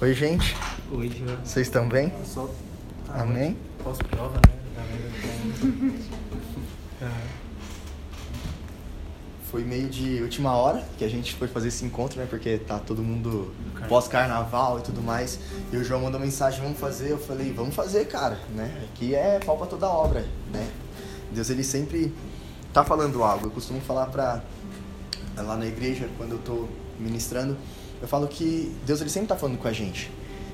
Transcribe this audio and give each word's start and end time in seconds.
Oi, 0.00 0.14
gente. 0.14 0.54
Oi, 0.92 1.08
Jean. 1.08 1.36
Vocês 1.42 1.66
estão 1.66 1.88
bem? 1.88 2.12
Só. 2.24 2.50
Amém? 3.08 3.56
Pós-prova, 3.82 4.34
né? 4.34 4.42
Tá- 7.00 7.10
Foi 9.50 9.64
meio 9.64 9.88
de 9.88 10.20
última 10.20 10.52
hora 10.52 10.86
que 10.98 11.04
a 11.04 11.08
gente 11.08 11.34
foi 11.34 11.48
fazer 11.48 11.68
esse 11.68 11.82
encontro, 11.82 12.20
né? 12.20 12.26
Porque 12.28 12.58
tá 12.58 12.78
todo 12.78 13.02
mundo 13.02 13.54
pós-carnaval 13.88 14.80
e 14.80 14.82
tudo 14.82 15.00
mais. 15.00 15.40
E 15.72 15.76
o 15.78 15.82
João 15.82 16.02
mandou 16.02 16.20
mensagem, 16.20 16.60
vamos 16.60 16.78
fazer. 16.78 17.12
Eu 17.12 17.18
falei, 17.18 17.50
vamos 17.50 17.74
fazer, 17.74 18.04
cara, 18.08 18.38
né? 18.54 18.86
Aqui 18.92 19.14
é 19.14 19.38
pau 19.38 19.56
pra 19.56 19.66
toda 19.66 19.88
obra, 19.88 20.26
né? 20.52 20.68
Deus, 21.32 21.48
ele 21.48 21.64
sempre 21.64 22.12
tá 22.74 22.84
falando 22.84 23.22
algo. 23.24 23.46
Eu 23.46 23.50
costumo 23.50 23.80
falar 23.80 24.06
pra... 24.06 24.42
Lá 25.38 25.56
na 25.56 25.64
igreja, 25.64 26.10
quando 26.18 26.32
eu 26.32 26.38
tô 26.40 26.68
ministrando, 27.00 27.56
eu 28.00 28.06
falo 28.06 28.28
que 28.28 28.74
Deus, 28.86 29.00
ele 29.00 29.10
sempre 29.10 29.28
tá 29.28 29.36
falando 29.36 29.58
com 29.58 29.68
a 29.68 29.72
gente. 29.72 30.10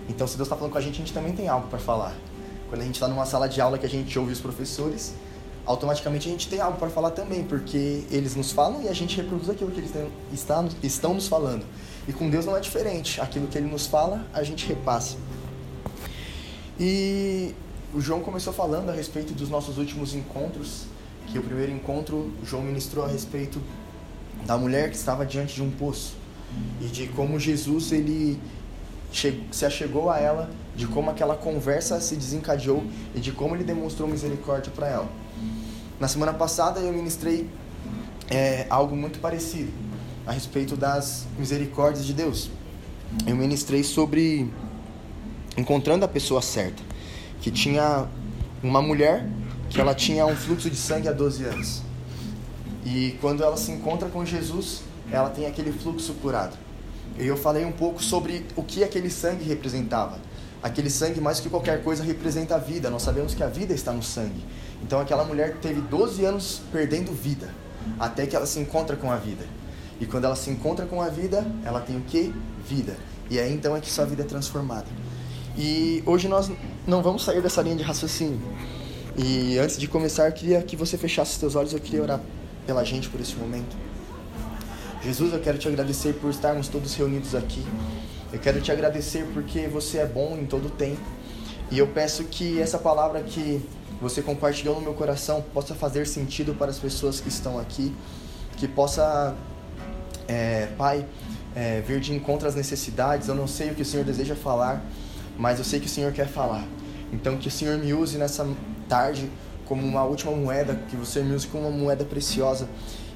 Então, 0.08 0.26
se 0.26 0.36
Deus 0.36 0.48
tá 0.48 0.56
falando 0.56 0.72
com 0.72 0.78
a 0.78 0.80
gente, 0.80 0.94
a 0.94 0.98
gente 0.98 1.12
também 1.12 1.32
tem 1.32 1.48
algo 1.48 1.68
para 1.68 1.78
falar. 1.78 2.14
Quando 2.68 2.80
a 2.80 2.84
gente 2.84 2.98
tá 2.98 3.08
numa 3.08 3.26
sala 3.26 3.48
de 3.48 3.60
aula 3.60 3.78
que 3.78 3.86
a 3.86 3.88
gente 3.88 4.18
ouve 4.18 4.32
os 4.32 4.40
professores, 4.40 5.14
automaticamente 5.66 6.28
a 6.28 6.30
gente 6.30 6.48
tem 6.48 6.60
algo 6.60 6.78
para 6.78 6.88
falar 6.88 7.10
também, 7.10 7.44
porque 7.44 8.04
eles 8.10 8.34
nos 8.34 8.52
falam 8.52 8.82
e 8.82 8.88
a 8.88 8.92
gente 8.92 9.16
reproduz 9.16 9.48
aquilo 9.48 9.70
que 9.70 9.80
eles 9.80 9.90
têm, 9.90 10.08
está, 10.32 10.64
estão 10.82 11.14
nos 11.14 11.28
falando. 11.28 11.64
E 12.08 12.12
com 12.12 12.28
Deus 12.28 12.44
não 12.44 12.56
é 12.56 12.60
diferente. 12.60 13.20
Aquilo 13.20 13.46
que 13.46 13.56
ele 13.56 13.68
nos 13.68 13.86
fala, 13.86 14.26
a 14.32 14.42
gente 14.42 14.66
repassa. 14.66 15.16
E 16.78 17.54
o 17.94 18.00
João 18.00 18.20
começou 18.20 18.52
falando 18.52 18.90
a 18.90 18.92
respeito 18.92 19.32
dos 19.32 19.48
nossos 19.48 19.78
últimos 19.78 20.14
encontros, 20.14 20.84
que 21.28 21.38
o 21.38 21.42
primeiro 21.42 21.72
encontro, 21.72 22.32
o 22.42 22.44
João 22.44 22.62
ministrou 22.62 23.04
a 23.04 23.08
respeito 23.08 23.60
da 24.44 24.58
mulher 24.58 24.90
que 24.90 24.96
estava 24.96 25.24
diante 25.24 25.54
de 25.54 25.62
um 25.62 25.70
poço 25.70 26.23
e 26.80 26.86
de 26.86 27.08
como 27.08 27.38
Jesus 27.38 27.92
ele 27.92 28.38
se 29.52 29.64
achegou 29.64 30.10
a 30.10 30.18
ela, 30.18 30.50
de 30.74 30.86
como 30.86 31.10
aquela 31.10 31.36
conversa 31.36 32.00
se 32.00 32.16
desencadeou 32.16 32.82
e 33.14 33.20
de 33.20 33.30
como 33.30 33.54
ele 33.54 33.62
demonstrou 33.62 34.08
misericórdia 34.08 34.72
para 34.74 34.88
ela. 34.88 35.08
Na 36.00 36.08
semana 36.08 36.32
passada 36.32 36.80
eu 36.80 36.92
ministrei 36.92 37.48
é, 38.28 38.66
algo 38.68 38.96
muito 38.96 39.20
parecido 39.20 39.70
a 40.26 40.32
respeito 40.32 40.76
das 40.76 41.26
misericórdias 41.38 42.04
de 42.04 42.12
Deus. 42.12 42.50
Eu 43.26 43.36
ministrei 43.36 43.84
sobre 43.84 44.50
encontrando 45.56 46.04
a 46.04 46.08
pessoa 46.08 46.42
certa, 46.42 46.82
que 47.40 47.50
tinha 47.50 48.08
uma 48.62 48.82
mulher 48.82 49.28
que 49.70 49.80
ela 49.80 49.94
tinha 49.94 50.26
um 50.26 50.34
fluxo 50.34 50.68
de 50.68 50.76
sangue 50.76 51.08
há 51.08 51.12
12 51.12 51.44
anos. 51.44 51.82
E 52.84 53.16
quando 53.20 53.42
ela 53.42 53.56
se 53.56 53.70
encontra 53.70 54.08
com 54.08 54.24
Jesus, 54.24 54.82
ela 55.14 55.30
tem 55.30 55.46
aquele 55.46 55.72
fluxo 55.72 56.14
curado. 56.14 56.56
E 57.18 57.26
eu 57.26 57.36
falei 57.36 57.64
um 57.64 57.72
pouco 57.72 58.02
sobre 58.02 58.44
o 58.56 58.62
que 58.62 58.82
aquele 58.82 59.10
sangue 59.10 59.44
representava. 59.44 60.18
Aquele 60.62 60.90
sangue, 60.90 61.20
mais 61.20 61.40
que 61.40 61.48
qualquer 61.48 61.82
coisa, 61.82 62.02
representa 62.02 62.54
a 62.54 62.58
vida. 62.58 62.90
Nós 62.90 63.02
sabemos 63.02 63.34
que 63.34 63.42
a 63.42 63.48
vida 63.48 63.74
está 63.74 63.92
no 63.92 64.02
sangue. 64.02 64.42
Então 64.82 64.98
aquela 64.98 65.24
mulher 65.24 65.56
teve 65.60 65.80
12 65.80 66.24
anos 66.24 66.60
perdendo 66.72 67.12
vida, 67.12 67.48
até 67.98 68.26
que 68.26 68.34
ela 68.34 68.46
se 68.46 68.58
encontra 68.58 68.96
com 68.96 69.10
a 69.10 69.16
vida. 69.16 69.44
E 70.00 70.06
quando 70.06 70.24
ela 70.24 70.36
se 70.36 70.50
encontra 70.50 70.86
com 70.86 71.00
a 71.00 71.08
vida, 71.08 71.46
ela 71.64 71.80
tem 71.80 71.96
o 71.96 72.00
que? 72.00 72.34
Vida. 72.68 72.96
E 73.30 73.38
aí 73.38 73.52
então 73.52 73.76
é 73.76 73.80
que 73.80 73.90
sua 73.90 74.04
vida 74.04 74.22
é 74.22 74.26
transformada. 74.26 74.86
E 75.56 76.02
hoje 76.04 76.28
nós 76.28 76.50
não 76.86 77.02
vamos 77.02 77.24
sair 77.24 77.40
dessa 77.40 77.62
linha 77.62 77.76
de 77.76 77.82
raciocínio. 77.82 78.40
E 79.16 79.56
antes 79.58 79.78
de 79.78 79.86
começar, 79.86 80.26
eu 80.26 80.32
queria 80.32 80.60
que 80.62 80.76
você 80.76 80.98
fechasse 80.98 81.38
seus 81.38 81.54
olhos, 81.54 81.72
eu 81.72 81.78
queria 81.78 82.02
orar 82.02 82.20
pela 82.66 82.84
gente 82.84 83.08
por 83.08 83.20
esse 83.20 83.36
momento. 83.36 83.76
Jesus, 85.04 85.34
eu 85.34 85.40
quero 85.40 85.58
te 85.58 85.68
agradecer 85.68 86.14
por 86.14 86.30
estarmos 86.30 86.66
todos 86.66 86.94
reunidos 86.94 87.34
aqui. 87.34 87.62
Eu 88.32 88.38
quero 88.38 88.58
te 88.62 88.72
agradecer 88.72 89.26
porque 89.34 89.68
você 89.68 89.98
é 89.98 90.06
bom 90.06 90.34
em 90.40 90.46
todo 90.46 90.70
tempo. 90.70 91.02
E 91.70 91.78
eu 91.78 91.86
peço 91.88 92.24
que 92.24 92.58
essa 92.58 92.78
palavra 92.78 93.22
que 93.22 93.62
você 94.00 94.22
compartilhou 94.22 94.76
no 94.76 94.80
meu 94.80 94.94
coração 94.94 95.44
possa 95.52 95.74
fazer 95.74 96.06
sentido 96.06 96.54
para 96.54 96.70
as 96.70 96.78
pessoas 96.78 97.20
que 97.20 97.28
estão 97.28 97.58
aqui. 97.58 97.94
Que 98.56 98.66
possa, 98.66 99.34
é, 100.26 100.68
Pai, 100.78 101.04
é, 101.54 101.82
vir 101.82 102.00
de 102.00 102.14
encontro 102.14 102.48
às 102.48 102.54
necessidades. 102.54 103.28
Eu 103.28 103.34
não 103.34 103.46
sei 103.46 103.72
o 103.72 103.74
que 103.74 103.82
o 103.82 103.84
Senhor 103.84 104.06
deseja 104.06 104.34
falar, 104.34 104.82
mas 105.36 105.58
eu 105.58 105.66
sei 105.66 105.80
que 105.80 105.86
o 105.86 105.90
Senhor 105.90 106.12
quer 106.12 106.28
falar. 106.28 106.66
Então, 107.12 107.36
que 107.36 107.48
o 107.48 107.50
Senhor 107.50 107.76
me 107.76 107.92
use 107.92 108.16
nessa 108.16 108.48
tarde 108.88 109.30
como 109.66 109.86
uma 109.86 110.04
última 110.04 110.32
moeda, 110.32 110.74
que 110.88 110.96
você 110.96 111.22
me 111.22 111.34
use 111.34 111.46
como 111.46 111.68
uma 111.68 111.76
moeda 111.76 112.04
preciosa 112.04 112.68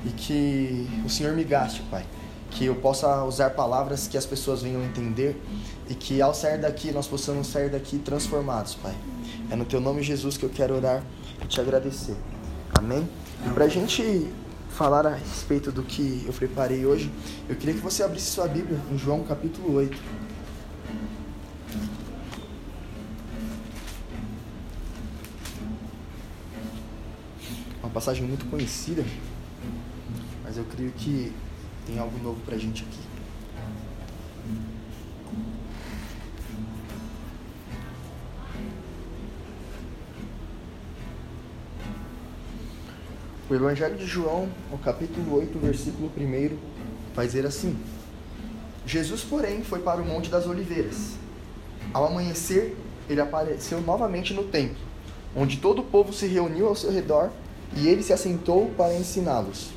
e 0.04 0.10
que 0.10 0.86
o 1.04 1.08
Senhor 1.08 1.34
me 1.34 1.44
gaste, 1.44 1.82
Pai. 1.90 2.04
Que 2.50 2.64
eu 2.64 2.76
possa 2.76 3.24
usar 3.24 3.50
palavras 3.50 4.08
que 4.08 4.16
as 4.16 4.24
pessoas 4.24 4.62
venham 4.62 4.82
entender 4.82 5.40
e 5.88 5.94
que 5.94 6.22
ao 6.22 6.32
sair 6.32 6.58
daqui 6.58 6.90
nós 6.92 7.06
possamos 7.06 7.46
sair 7.46 7.70
daqui 7.70 7.98
transformados, 7.98 8.74
Pai. 8.74 8.94
É 9.50 9.56
no 9.56 9.64
Teu 9.64 9.80
nome, 9.80 10.02
Jesus, 10.02 10.36
que 10.36 10.44
eu 10.44 10.50
quero 10.50 10.74
orar 10.74 11.02
e 11.42 11.46
te 11.46 11.60
agradecer. 11.60 12.16
Amém? 12.76 13.08
E 13.46 13.50
para 13.50 13.64
a 13.64 13.68
gente 13.68 14.28
falar 14.70 15.06
a 15.06 15.14
respeito 15.14 15.72
do 15.72 15.82
que 15.82 16.24
eu 16.26 16.32
preparei 16.32 16.86
hoje, 16.86 17.10
eu 17.48 17.56
queria 17.56 17.74
que 17.74 17.80
você 17.80 18.02
abrisse 18.02 18.30
sua 18.30 18.46
Bíblia 18.46 18.78
em 18.92 18.98
João 18.98 19.22
capítulo 19.22 19.74
8. 19.74 20.27
Uma 27.88 27.94
passagem 27.94 28.22
muito 28.22 28.44
conhecida, 28.50 29.02
mas 30.44 30.58
eu 30.58 30.64
creio 30.64 30.92
que 30.92 31.32
tem 31.86 31.98
algo 31.98 32.22
novo 32.22 32.38
pra 32.42 32.58
gente 32.58 32.84
aqui. 32.84 32.98
O 43.48 43.54
Evangelho 43.54 43.96
de 43.96 44.04
João, 44.04 44.50
no 44.70 44.76
capítulo 44.76 45.36
8, 45.36 45.58
versículo 45.58 46.12
1, 46.14 46.58
vai 47.14 47.26
dizer 47.26 47.46
assim: 47.46 47.74
Jesus, 48.84 49.22
porém, 49.22 49.64
foi 49.64 49.78
para 49.78 50.02
o 50.02 50.04
Monte 50.04 50.28
das 50.28 50.46
Oliveiras. 50.46 51.14
Ao 51.94 52.04
amanhecer, 52.04 52.76
ele 53.08 53.22
apareceu 53.22 53.80
novamente 53.80 54.34
no 54.34 54.44
templo, 54.44 54.76
onde 55.34 55.56
todo 55.56 55.80
o 55.80 55.84
povo 55.84 56.12
se 56.12 56.26
reuniu 56.26 56.68
ao 56.68 56.76
seu 56.76 56.92
redor 56.92 57.30
e 57.76 57.88
ele 57.88 58.02
se 58.02 58.12
assentou 58.12 58.70
para 58.76 58.94
ensiná-los. 58.94 59.70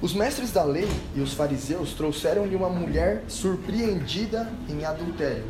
Os 0.00 0.12
mestres 0.12 0.52
da 0.52 0.62
lei 0.62 0.88
e 1.14 1.20
os 1.20 1.32
fariseus 1.32 1.94
trouxeram-lhe 1.94 2.54
uma 2.54 2.68
mulher 2.68 3.24
surpreendida 3.28 4.52
em 4.68 4.84
adultério. 4.84 5.44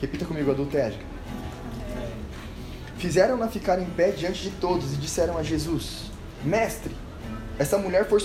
Repita 0.00 0.24
comigo: 0.24 0.50
adultério. 0.50 0.98
Fizeram-na 2.98 3.46
ficar 3.48 3.80
em 3.80 3.86
pé 3.86 4.10
diante 4.10 4.42
de 4.42 4.50
todos 4.50 4.92
e 4.92 4.96
disseram 4.96 5.38
a 5.38 5.42
Jesus: 5.42 6.10
Mestre, 6.42 6.94
essa 7.58 7.78
mulher 7.78 8.08
foi, 8.08 8.20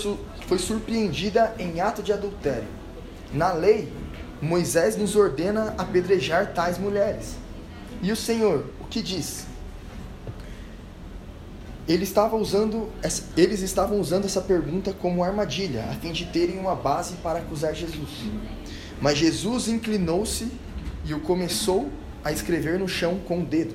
foi 0.46 0.58
surpreendida 0.58 1.54
em 1.58 1.80
ato 1.80 2.02
de 2.02 2.12
adultério. 2.12 2.68
Na 3.32 3.52
lei, 3.52 3.92
Moisés 4.40 4.96
nos 4.96 5.14
ordena 5.14 5.74
apedrejar 5.78 6.52
tais 6.52 6.78
mulheres. 6.78 7.36
E 8.02 8.10
o 8.10 8.16
Senhor, 8.16 8.66
o 8.80 8.84
que 8.86 9.00
diz? 9.00 9.46
Ele 11.88 12.04
estava 12.04 12.36
usando 12.36 12.88
eles 13.36 13.60
estavam 13.60 13.98
usando 14.00 14.24
essa 14.24 14.40
pergunta 14.40 14.92
como 14.92 15.24
armadilha, 15.24 15.84
a 15.90 15.94
fim 15.94 16.12
de 16.12 16.26
terem 16.26 16.58
uma 16.58 16.74
base 16.74 17.14
para 17.16 17.40
acusar 17.40 17.74
Jesus. 17.74 18.10
Mas 19.00 19.18
Jesus 19.18 19.66
inclinou-se 19.66 20.48
e 21.04 21.12
o 21.12 21.20
começou 21.20 21.90
a 22.24 22.30
escrever 22.30 22.78
no 22.78 22.86
chão 22.86 23.18
com 23.26 23.40
o 23.40 23.44
dedo. 23.44 23.74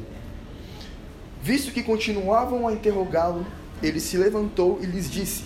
Visto 1.41 1.71
que 1.71 1.83
continuavam 1.83 2.67
a 2.67 2.73
interrogá-lo, 2.73 3.45
ele 3.83 3.99
se 3.99 4.17
levantou 4.17 4.79
e 4.81 4.85
lhes 4.85 5.09
disse: 5.09 5.43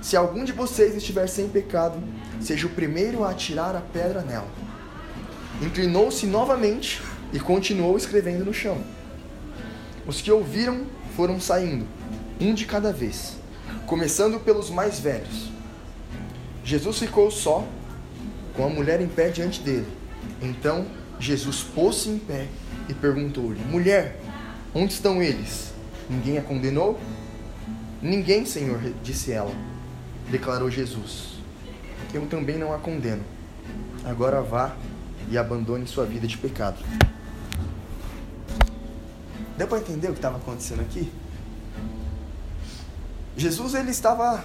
Se 0.00 0.16
algum 0.16 0.44
de 0.44 0.52
vocês 0.52 0.94
estiver 0.94 1.26
sem 1.26 1.48
pecado, 1.48 2.02
seja 2.40 2.66
o 2.66 2.70
primeiro 2.70 3.24
a 3.24 3.30
atirar 3.30 3.74
a 3.74 3.80
pedra 3.80 4.20
nela. 4.22 4.48
Inclinou-se 5.60 6.26
novamente 6.26 7.00
e 7.32 7.40
continuou 7.40 7.96
escrevendo 7.96 8.44
no 8.44 8.52
chão. 8.52 8.78
Os 10.06 10.20
que 10.20 10.30
ouviram 10.30 10.86
foram 11.16 11.40
saindo, 11.40 11.86
um 12.40 12.54
de 12.54 12.66
cada 12.66 12.92
vez, 12.92 13.36
começando 13.86 14.40
pelos 14.40 14.70
mais 14.70 14.98
velhos. 14.98 15.50
Jesus 16.64 16.98
ficou 16.98 17.30
só, 17.30 17.66
com 18.54 18.64
a 18.64 18.68
mulher 18.68 19.00
em 19.00 19.08
pé 19.08 19.30
diante 19.30 19.60
dele. 19.60 19.86
Então 20.40 20.86
Jesus 21.18 21.62
pôs-se 21.62 22.08
em 22.08 22.18
pé 22.18 22.46
e 22.88 22.94
perguntou-lhe: 22.94 23.60
Mulher, 23.64 24.18
onde 24.74 24.92
estão 24.92 25.22
eles? 25.22 25.72
Ninguém 26.08 26.38
a 26.38 26.42
condenou? 26.42 26.98
Ninguém, 28.00 28.44
Senhor, 28.44 28.80
disse 29.02 29.32
ela. 29.32 29.52
Declarou 30.30 30.70
Jesus: 30.70 31.34
Eu 32.12 32.26
também 32.26 32.58
não 32.58 32.72
a 32.72 32.78
condeno. 32.78 33.22
Agora 34.04 34.42
vá 34.42 34.76
e 35.30 35.38
abandone 35.38 35.86
sua 35.86 36.04
vida 36.04 36.26
de 36.26 36.36
pecado. 36.36 36.78
Deu 39.62 39.68
para 39.68 39.78
entender 39.78 40.08
o 40.08 40.10
que 40.10 40.18
estava 40.18 40.38
acontecendo 40.38 40.80
aqui? 40.80 41.08
Jesus 43.36 43.74
ele 43.74 43.92
estava 43.92 44.44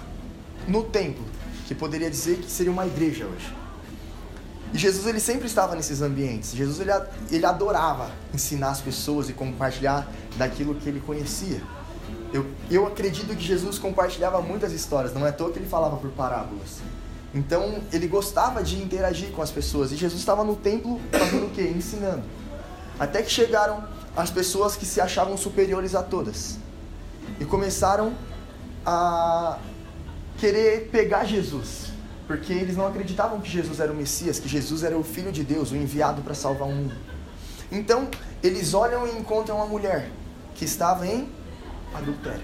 no 0.68 0.84
templo, 0.84 1.24
que 1.66 1.74
poderia 1.74 2.08
dizer 2.08 2.36
que 2.38 2.48
seria 2.48 2.70
uma 2.70 2.86
igreja 2.86 3.26
hoje. 3.26 3.52
E 4.72 4.78
Jesus 4.78 5.08
ele 5.08 5.18
sempre 5.18 5.48
estava 5.48 5.74
nesses 5.74 6.02
ambientes. 6.02 6.54
Jesus 6.54 6.78
ele, 6.78 6.92
ele 7.32 7.44
adorava 7.44 8.12
ensinar 8.32 8.70
as 8.70 8.80
pessoas 8.80 9.28
e 9.28 9.32
compartilhar 9.32 10.08
daquilo 10.36 10.76
que 10.76 10.88
ele 10.88 11.00
conhecia. 11.00 11.60
Eu, 12.32 12.46
eu 12.70 12.86
acredito 12.86 13.34
que 13.34 13.42
Jesus 13.42 13.76
compartilhava 13.76 14.40
muitas 14.40 14.72
histórias, 14.72 15.12
não 15.12 15.26
é 15.26 15.30
à 15.30 15.32
toa 15.32 15.50
que 15.50 15.58
ele 15.58 15.68
falava 15.68 15.96
por 15.96 16.12
parábolas. 16.12 16.76
Então 17.34 17.82
ele 17.92 18.06
gostava 18.06 18.62
de 18.62 18.80
interagir 18.80 19.32
com 19.32 19.42
as 19.42 19.50
pessoas. 19.50 19.90
E 19.90 19.96
Jesus 19.96 20.20
estava 20.20 20.44
no 20.44 20.54
templo 20.54 21.00
fazendo 21.10 21.46
o 21.46 21.50
quê? 21.50 21.62
Ensinando. 21.76 22.22
Até 23.00 23.20
que 23.20 23.32
chegaram 23.32 23.97
as 24.18 24.32
pessoas 24.32 24.74
que 24.74 24.84
se 24.84 25.00
achavam 25.00 25.36
superiores 25.36 25.94
a 25.94 26.02
todas. 26.02 26.58
E 27.38 27.44
começaram 27.44 28.12
a 28.84 29.58
querer 30.38 30.88
pegar 30.90 31.24
Jesus. 31.24 31.92
Porque 32.26 32.52
eles 32.52 32.76
não 32.76 32.88
acreditavam 32.88 33.40
que 33.40 33.48
Jesus 33.48 33.78
era 33.78 33.92
o 33.92 33.94
Messias, 33.94 34.40
que 34.40 34.48
Jesus 34.48 34.82
era 34.82 34.98
o 34.98 35.04
Filho 35.04 35.30
de 35.30 35.44
Deus, 35.44 35.70
o 35.70 35.76
enviado 35.76 36.20
para 36.20 36.34
salvar 36.34 36.66
o 36.66 36.72
mundo. 36.72 36.96
Então, 37.70 38.08
eles 38.42 38.74
olham 38.74 39.06
e 39.06 39.12
encontram 39.16 39.56
uma 39.56 39.66
mulher 39.66 40.10
que 40.56 40.64
estava 40.64 41.06
em 41.06 41.30
adultério. 41.94 42.42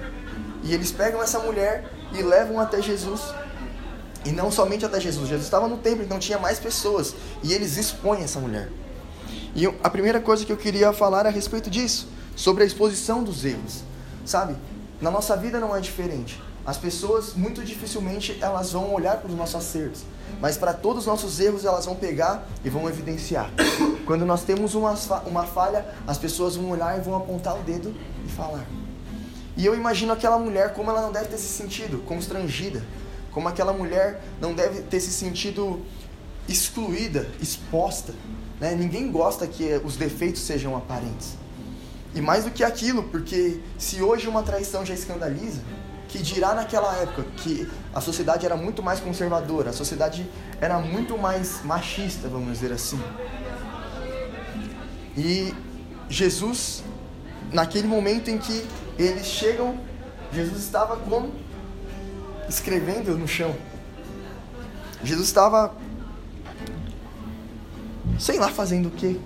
E 0.62 0.73
eles 0.73 0.93
pegam 0.93 1.20
essa 1.20 1.41
mulher 1.41 1.91
e 2.12 2.23
levam 2.23 2.61
até 2.61 2.81
Jesus. 2.81 3.20
E 4.25 4.31
não 4.31 4.50
somente 4.53 4.87
até 4.87 5.00
Jesus, 5.00 5.29
Jesus 5.29 5.44
estava 5.44 5.67
no 5.67 5.79
templo, 5.79 6.05
então 6.05 6.20
tinha 6.20 6.38
mais 6.38 6.61
pessoas. 6.61 7.17
E 7.43 7.53
eles 7.53 7.77
expõem 7.77 8.23
essa 8.23 8.38
mulher. 8.38 8.70
E 9.55 9.67
a 9.67 9.91
primeira 9.91 10.21
coisa 10.21 10.45
que 10.45 10.53
eu 10.53 10.56
queria 10.56 10.93
falar 10.93 11.27
é 11.27 11.29
a 11.29 11.33
respeito 11.33 11.71
disso, 11.71 12.09
sobre 12.35 12.65
a 12.65 12.67
exposição 12.67 13.23
dos 13.23 13.45
erros. 13.45 13.83
Sabe? 14.25 14.56
Na 15.01 15.11
nossa 15.11 15.37
vida 15.37 15.61
não 15.61 15.75
é 15.77 15.81
diferente. 15.81 16.43
As 16.67 16.79
pessoas 16.79 17.35
muito 17.35 17.62
dificilmente 17.62 18.39
elas 18.41 18.73
vão 18.73 18.93
olhar 18.93 19.19
para 19.19 19.31
os 19.31 19.37
nossos 19.37 19.55
acertos, 19.55 20.03
mas 20.41 20.56
para 20.56 20.73
todos 20.73 21.01
os 21.03 21.06
nossos 21.06 21.39
erros 21.39 21.65
elas 21.65 21.85
vão 21.85 21.95
pegar 21.95 22.49
e 22.65 22.71
vão 22.71 22.89
evidenciar. 22.89 23.51
Quando 24.06 24.25
nós 24.25 24.43
temos 24.43 24.75
uma, 24.75 24.95
uma 25.27 25.45
falha, 25.45 25.87
as 26.06 26.17
pessoas 26.17 26.56
vão 26.56 26.71
olhar 26.71 26.99
e 26.99 27.03
vão 27.03 27.15
apontar 27.15 27.55
o 27.56 27.62
dedo 27.62 27.95
e 28.25 28.29
falar. 28.31 28.65
E 29.56 29.65
eu 29.65 29.75
imagino 29.75 30.12
aquela 30.12 30.39
mulher 30.39 30.73
como 30.73 30.91
ela 30.91 31.03
não 31.03 31.12
deve 31.12 31.27
ter 31.27 31.39
se 31.39 31.49
sentido 31.49 31.99
constrangida, 32.06 32.83
como 33.31 33.47
aquela 33.47 33.73
mulher 33.73 34.25
não 34.41 34.55
deve 34.55 34.81
ter 34.83 35.01
se 35.01 35.12
sentido 35.12 35.83
excluída, 36.49 37.29
exposta. 37.41 38.15
Né? 38.61 38.75
Ninguém 38.75 39.11
gosta 39.11 39.47
que 39.47 39.81
os 39.85 39.97
defeitos 39.97 40.43
sejam 40.43 40.77
aparentes. 40.77 41.37
E 42.15 42.21
mais 42.21 42.45
do 42.45 42.51
que 42.51 42.62
aquilo, 42.62 43.03
porque 43.05 43.61
se 43.77 44.01
hoje 44.01 44.29
uma 44.29 44.43
traição 44.43 44.87
já 44.87 44.95
escandaliza, 44.95 45.61
que 46.09 46.23
dirá 46.23 46.55
naquela 46.55 46.95
época 46.99 47.25
que 47.39 47.69
a 47.93 48.01
sociedade 48.01 48.47
era 48.47 48.56
muito 48.56 48.83
mais 48.83 49.01
conservadora, 49.01 49.71
a 49.71 49.73
sociedade 49.73 50.25
era 50.61 50.79
muito 50.79 51.19
mais 51.19 51.65
machista, 51.65 52.29
vamos 52.29 52.53
dizer 52.53 52.73
assim. 52.73 53.01
E 55.17 55.53
Jesus, 56.09 56.85
naquele 57.53 57.89
momento 57.89 58.31
em 58.31 58.39
que 58.39 58.65
eles 58.97 59.27
chegam, 59.27 59.77
Jesus 60.33 60.62
estava 60.62 60.97
como? 60.97 61.33
Escrevendo 62.49 63.19
no 63.19 63.27
chão. 63.27 63.55
Jesus 65.03 65.27
estava, 65.27 65.75
sei 68.19 68.38
lá, 68.38 68.49
fazendo 68.49 68.88
o 68.88 68.90
quê? 68.90 69.16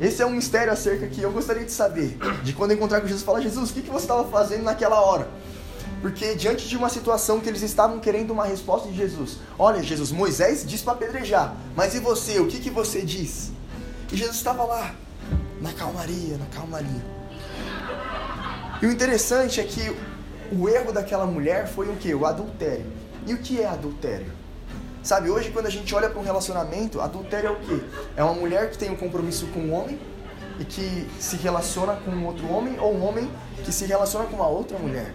Esse 0.00 0.22
é 0.22 0.26
um 0.26 0.30
mistério 0.30 0.72
acerca 0.72 1.06
que 1.06 1.20
eu 1.20 1.30
gostaria 1.30 1.64
de 1.64 1.72
saber. 1.72 2.16
De 2.42 2.52
quando 2.52 2.72
encontrar 2.72 3.00
com 3.00 3.06
Jesus, 3.06 3.22
falar: 3.22 3.40
Jesus, 3.40 3.70
o 3.70 3.74
que, 3.74 3.82
que 3.82 3.90
você 3.90 4.04
estava 4.04 4.24
fazendo 4.28 4.62
naquela 4.62 5.00
hora? 5.00 5.28
Porque 6.00 6.34
diante 6.34 6.66
de 6.66 6.76
uma 6.76 6.88
situação 6.88 7.40
que 7.40 7.48
eles 7.48 7.60
estavam 7.62 8.00
querendo 8.00 8.30
uma 8.30 8.46
resposta 8.46 8.88
de 8.88 8.96
Jesus. 8.96 9.36
Olha, 9.58 9.82
Jesus, 9.82 10.10
Moisés 10.10 10.64
diz 10.66 10.80
para 10.80 10.94
apedrejar. 10.94 11.54
Mas 11.76 11.94
e 11.94 12.00
você? 12.00 12.40
O 12.40 12.46
que, 12.46 12.58
que 12.58 12.70
você 12.70 13.02
diz? 13.02 13.52
E 14.10 14.16
Jesus 14.16 14.36
estava 14.36 14.64
lá, 14.64 14.94
na 15.60 15.72
calmaria, 15.72 16.38
na 16.38 16.46
calmaria. 16.46 17.04
E 18.80 18.86
o 18.86 18.90
interessante 18.90 19.60
é 19.60 19.64
que 19.64 19.94
o 20.50 20.68
erro 20.68 20.90
daquela 20.90 21.26
mulher 21.26 21.68
foi 21.68 21.88
o 21.90 21.96
que? 21.96 22.14
O 22.14 22.24
adultério. 22.24 22.86
E 23.26 23.34
o 23.34 23.38
que 23.38 23.60
é 23.60 23.66
adultério? 23.66 24.32
Sabe, 25.02 25.30
hoje 25.30 25.50
quando 25.50 25.66
a 25.66 25.70
gente 25.70 25.94
olha 25.94 26.10
para 26.10 26.20
um 26.20 26.22
relacionamento, 26.22 27.00
adultério 27.00 27.48
é 27.48 27.52
o 27.52 27.56
que? 27.56 27.84
É 28.16 28.22
uma 28.22 28.34
mulher 28.34 28.70
que 28.70 28.76
tem 28.76 28.90
um 28.90 28.96
compromisso 28.96 29.46
com 29.48 29.60
um 29.60 29.72
homem 29.72 29.98
e 30.58 30.64
que 30.64 31.08
se 31.18 31.36
relaciona 31.36 31.94
com 31.94 32.10
um 32.10 32.26
outro 32.26 32.46
homem, 32.48 32.78
ou 32.78 32.94
um 32.94 33.02
homem 33.06 33.30
que 33.64 33.72
se 33.72 33.86
relaciona 33.86 34.26
com 34.26 34.36
uma 34.36 34.46
outra 34.46 34.78
mulher. 34.78 35.14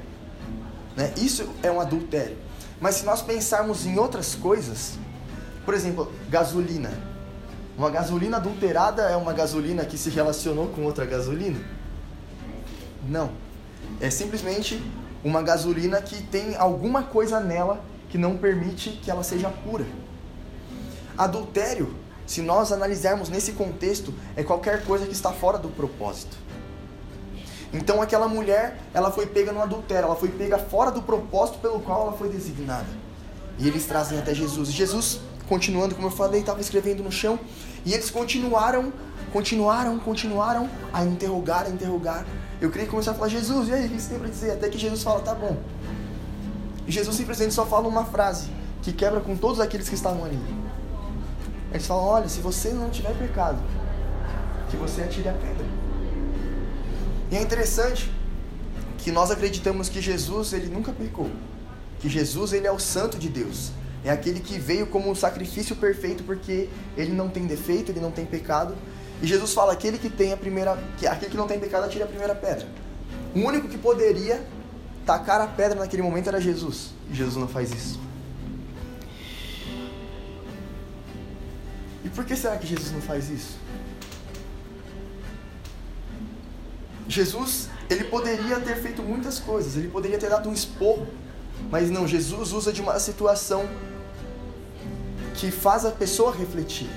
Né? 0.97 1.13
Isso 1.17 1.47
é 1.61 1.69
um 1.69 1.79
adultério. 1.79 2.35
Mas 2.81 2.95
se 2.95 3.05
nós 3.05 3.21
pensarmos 3.21 3.85
em 3.85 3.99
outras 3.99 4.33
coisas, 4.33 4.97
por 5.63 5.73
exemplo, 5.75 6.11
gasolina. 6.29 6.91
Uma 7.77 7.91
gasolina 7.91 8.37
adulterada 8.37 9.03
é 9.03 9.15
uma 9.15 9.33
gasolina 9.33 9.85
que 9.85 9.97
se 9.97 10.09
relacionou 10.09 10.67
com 10.69 10.83
outra 10.83 11.05
gasolina? 11.05 11.59
Não. 13.07 13.29
É 14.01 14.09
simplesmente 14.09 14.81
uma 15.23 15.43
gasolina 15.43 16.01
que 16.01 16.23
tem 16.23 16.55
alguma 16.55 17.03
coisa 17.03 17.39
nela 17.39 17.81
que 18.15 18.17
não 18.17 18.37
permite 18.37 18.91
que 18.91 19.11
ela 19.11 19.23
seja 19.23 19.49
pura. 19.49 19.85
Adultério, 21.17 21.93
se 22.25 22.41
nós 22.41 22.71
analisarmos 22.71 23.27
nesse 23.27 23.51
contexto, 23.51 24.13
é 24.37 24.41
qualquer 24.41 24.85
coisa 24.85 25.05
que 25.05 25.11
está 25.11 25.33
fora 25.33 25.57
do 25.57 25.67
propósito. 25.67 26.37
Então 27.73 28.01
aquela 28.01 28.25
mulher, 28.25 28.79
ela 28.93 29.11
foi 29.11 29.25
pega 29.25 29.51
no 29.51 29.61
adultério, 29.61 30.05
ela 30.05 30.15
foi 30.15 30.29
pega 30.29 30.57
fora 30.57 30.91
do 30.91 31.01
propósito 31.01 31.59
pelo 31.59 31.81
qual 31.81 32.03
ela 32.03 32.13
foi 32.13 32.29
designada. 32.29 32.87
E 33.59 33.67
eles 33.67 33.85
trazem 33.85 34.17
até 34.17 34.33
Jesus. 34.33 34.71
Jesus, 34.71 35.19
continuando, 35.49 35.93
como 35.93 36.07
eu 36.07 36.11
falei, 36.11 36.39
estava 36.39 36.61
escrevendo 36.61 37.03
no 37.03 37.11
chão, 37.11 37.37
e 37.85 37.93
eles 37.93 38.09
continuaram, 38.09 38.93
continuaram, 39.33 39.99
continuaram 39.99 40.69
a 40.93 41.03
interrogar, 41.03 41.65
a 41.65 41.69
interrogar, 41.69 42.25
eu 42.61 42.71
queria 42.71 42.87
começar 42.87 43.11
a 43.11 43.13
falar, 43.13 43.27
Jesus, 43.27 43.67
e 43.67 43.73
aí, 43.73 43.87
o 43.87 43.89
que 43.89 44.01
você 44.01 44.09
tem 44.11 44.19
para 44.19 44.29
dizer? 44.29 44.51
Até 44.51 44.69
que 44.69 44.77
Jesus 44.77 45.03
fala, 45.03 45.19
tá 45.19 45.35
bom. 45.35 45.57
E 46.87 46.91
Jesus 46.91 47.15
simplesmente 47.15 47.53
só 47.53 47.65
fala 47.65 47.87
uma 47.87 48.05
frase 48.05 48.49
que 48.81 48.93
quebra 48.93 49.19
com 49.19 49.35
todos 49.35 49.59
aqueles 49.59 49.89
que 49.89 49.95
estavam 49.95 50.23
ali. 50.23 50.39
Eles 51.71 51.87
falam, 51.87 52.03
olha, 52.03 52.29
se 52.29 52.39
você 52.39 52.69
não 52.69 52.89
tiver 52.89 53.13
pecado, 53.17 53.57
que 54.69 54.77
você 54.77 55.01
atire 55.01 55.27
a 55.27 55.33
pedra. 55.33 55.65
E 57.31 57.35
é 57.35 57.41
interessante 57.41 58.11
que 58.99 59.11
nós 59.11 59.31
acreditamos 59.31 59.89
que 59.89 60.01
Jesus, 60.01 60.53
ele 60.53 60.67
nunca 60.67 60.91
pecou. 60.91 61.29
Que 61.99 62.07
Jesus, 62.07 62.53
ele 62.53 62.67
é 62.67 62.71
o 62.71 62.79
santo 62.79 63.17
de 63.17 63.29
Deus. 63.29 63.71
É 64.03 64.11
aquele 64.11 64.39
que 64.39 64.59
veio 64.59 64.85
como 64.87 65.09
um 65.09 65.15
sacrifício 65.15 65.75
perfeito 65.75 66.23
porque 66.23 66.69
ele 66.95 67.11
não 67.11 67.27
tem 67.27 67.47
defeito, 67.47 67.91
ele 67.91 67.99
não 67.99 68.11
tem 68.11 68.25
pecado 68.25 68.75
e 69.21 69.27
Jesus 69.27 69.53
fala: 69.53 69.73
aquele 69.73 69.97
que 69.97 70.09
tem 70.09 70.33
a 70.33 70.37
primeira, 70.37 70.77
que 70.97 71.07
aquele 71.07 71.31
que 71.31 71.37
não 71.37 71.47
tem 71.47 71.59
pecado 71.59 71.85
atire 71.85 72.03
a 72.03 72.07
primeira 72.07 72.35
pedra. 72.35 72.67
O 73.35 73.39
único 73.39 73.67
que 73.67 73.77
poderia 73.77 74.45
tacar 75.05 75.39
a 75.41 75.47
pedra 75.47 75.79
naquele 75.79 76.01
momento 76.01 76.27
era 76.27 76.41
Jesus. 76.41 76.91
Jesus 77.11 77.35
não 77.35 77.47
faz 77.47 77.71
isso. 77.71 77.99
E 82.03 82.09
por 82.09 82.25
que 82.25 82.35
será 82.35 82.57
que 82.57 82.67
Jesus 82.67 82.91
não 82.91 83.01
faz 83.01 83.29
isso? 83.29 83.57
Jesus, 87.07 87.69
ele 87.89 88.05
poderia 88.05 88.59
ter 88.59 88.75
feito 88.77 89.03
muitas 89.03 89.39
coisas, 89.39 89.75
ele 89.75 89.89
poderia 89.89 90.17
ter 90.17 90.29
dado 90.29 90.49
um 90.49 90.53
esporro, 90.53 91.07
mas 91.69 91.89
não, 91.89 92.07
Jesus 92.07 92.51
usa 92.51 92.73
de 92.73 92.81
uma 92.81 92.99
situação 92.99 93.67
que 95.35 95.51
faz 95.51 95.85
a 95.85 95.91
pessoa 95.91 96.35
refletir. 96.35 96.89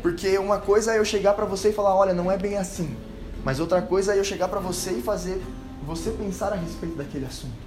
Porque 0.00 0.38
uma 0.38 0.58
coisa 0.58 0.94
é 0.94 0.98
eu 0.98 1.04
chegar 1.04 1.34
para 1.34 1.44
você 1.44 1.70
e 1.70 1.72
falar, 1.72 1.94
olha, 1.94 2.14
não 2.14 2.30
é 2.30 2.36
bem 2.36 2.56
assim. 2.56 2.96
Mas 3.44 3.58
outra 3.58 3.82
coisa 3.82 4.14
é 4.14 4.18
eu 4.18 4.24
chegar 4.24 4.48
para 4.48 4.60
você 4.60 4.92
e 4.92 5.02
fazer 5.02 5.42
você 5.84 6.10
pensar 6.10 6.52
a 6.52 6.56
respeito 6.56 6.96
daquele 6.96 7.26
assunto. 7.26 7.66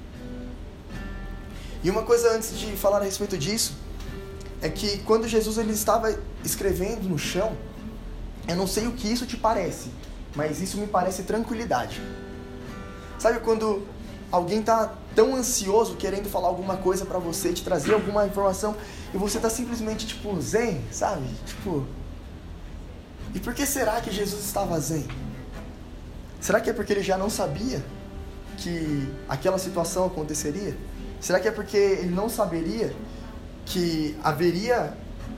E 1.84 1.90
uma 1.90 2.04
coisa 2.04 2.32
antes 2.36 2.58
de 2.58 2.76
falar 2.76 3.00
a 3.00 3.04
respeito 3.04 3.38
disso 3.38 3.74
é 4.62 4.70
que 4.70 5.00
quando 5.00 5.28
Jesus 5.28 5.58
ele 5.58 5.72
estava 5.72 6.14
escrevendo 6.44 7.08
no 7.08 7.18
chão, 7.18 7.56
eu 8.48 8.56
não 8.56 8.68
sei 8.68 8.88
o 8.88 8.92
que 8.92 9.08
isso 9.08 9.26
te 9.26 9.38
parece, 9.38 9.90
mas 10.36 10.62
isso 10.62 10.78
me 10.78 10.88
parece 10.88 11.24
tranquilidade. 11.24 12.02
Sabe 13.18 13.40
quando 13.40 13.88
alguém 14.32 14.60
está 14.60 14.94
tão 15.16 15.36
ansioso 15.36 15.96
querendo 15.96 16.30
falar 16.30 16.48
alguma 16.50 16.78
coisa 16.78 17.06
para 17.06 17.20
você, 17.20 17.54
te 17.54 17.64
trazer 17.64 17.94
alguma 17.94 18.26
informação 18.26 18.76
e 19.14 19.18
você 19.18 19.38
está 19.38 19.50
simplesmente 19.50 20.06
tipo 20.06 20.40
zen, 20.42 20.82
sabe? 20.92 21.28
Tipo, 21.46 21.86
e 23.34 23.40
por 23.40 23.54
que 23.54 23.66
será 23.66 24.02
que 24.02 24.12
Jesus 24.12 24.44
estava 24.44 24.80
zen? 24.80 25.08
Será 26.42 26.60
que 26.60 26.70
é 26.70 26.74
porque 26.74 26.94
ele 26.94 27.04
já 27.04 27.18
não 27.18 27.30
sabia 27.30 27.84
que 28.60 29.08
aquela 29.28 29.58
situação 29.58 30.06
aconteceria? 30.06 30.76
Será 31.20 31.40
que 31.40 31.48
é 31.48 31.52
porque 31.52 31.78
ele 31.78 32.14
não 32.14 32.30
saberia 32.30 32.94
que 33.66 34.18
haveria 34.24 34.94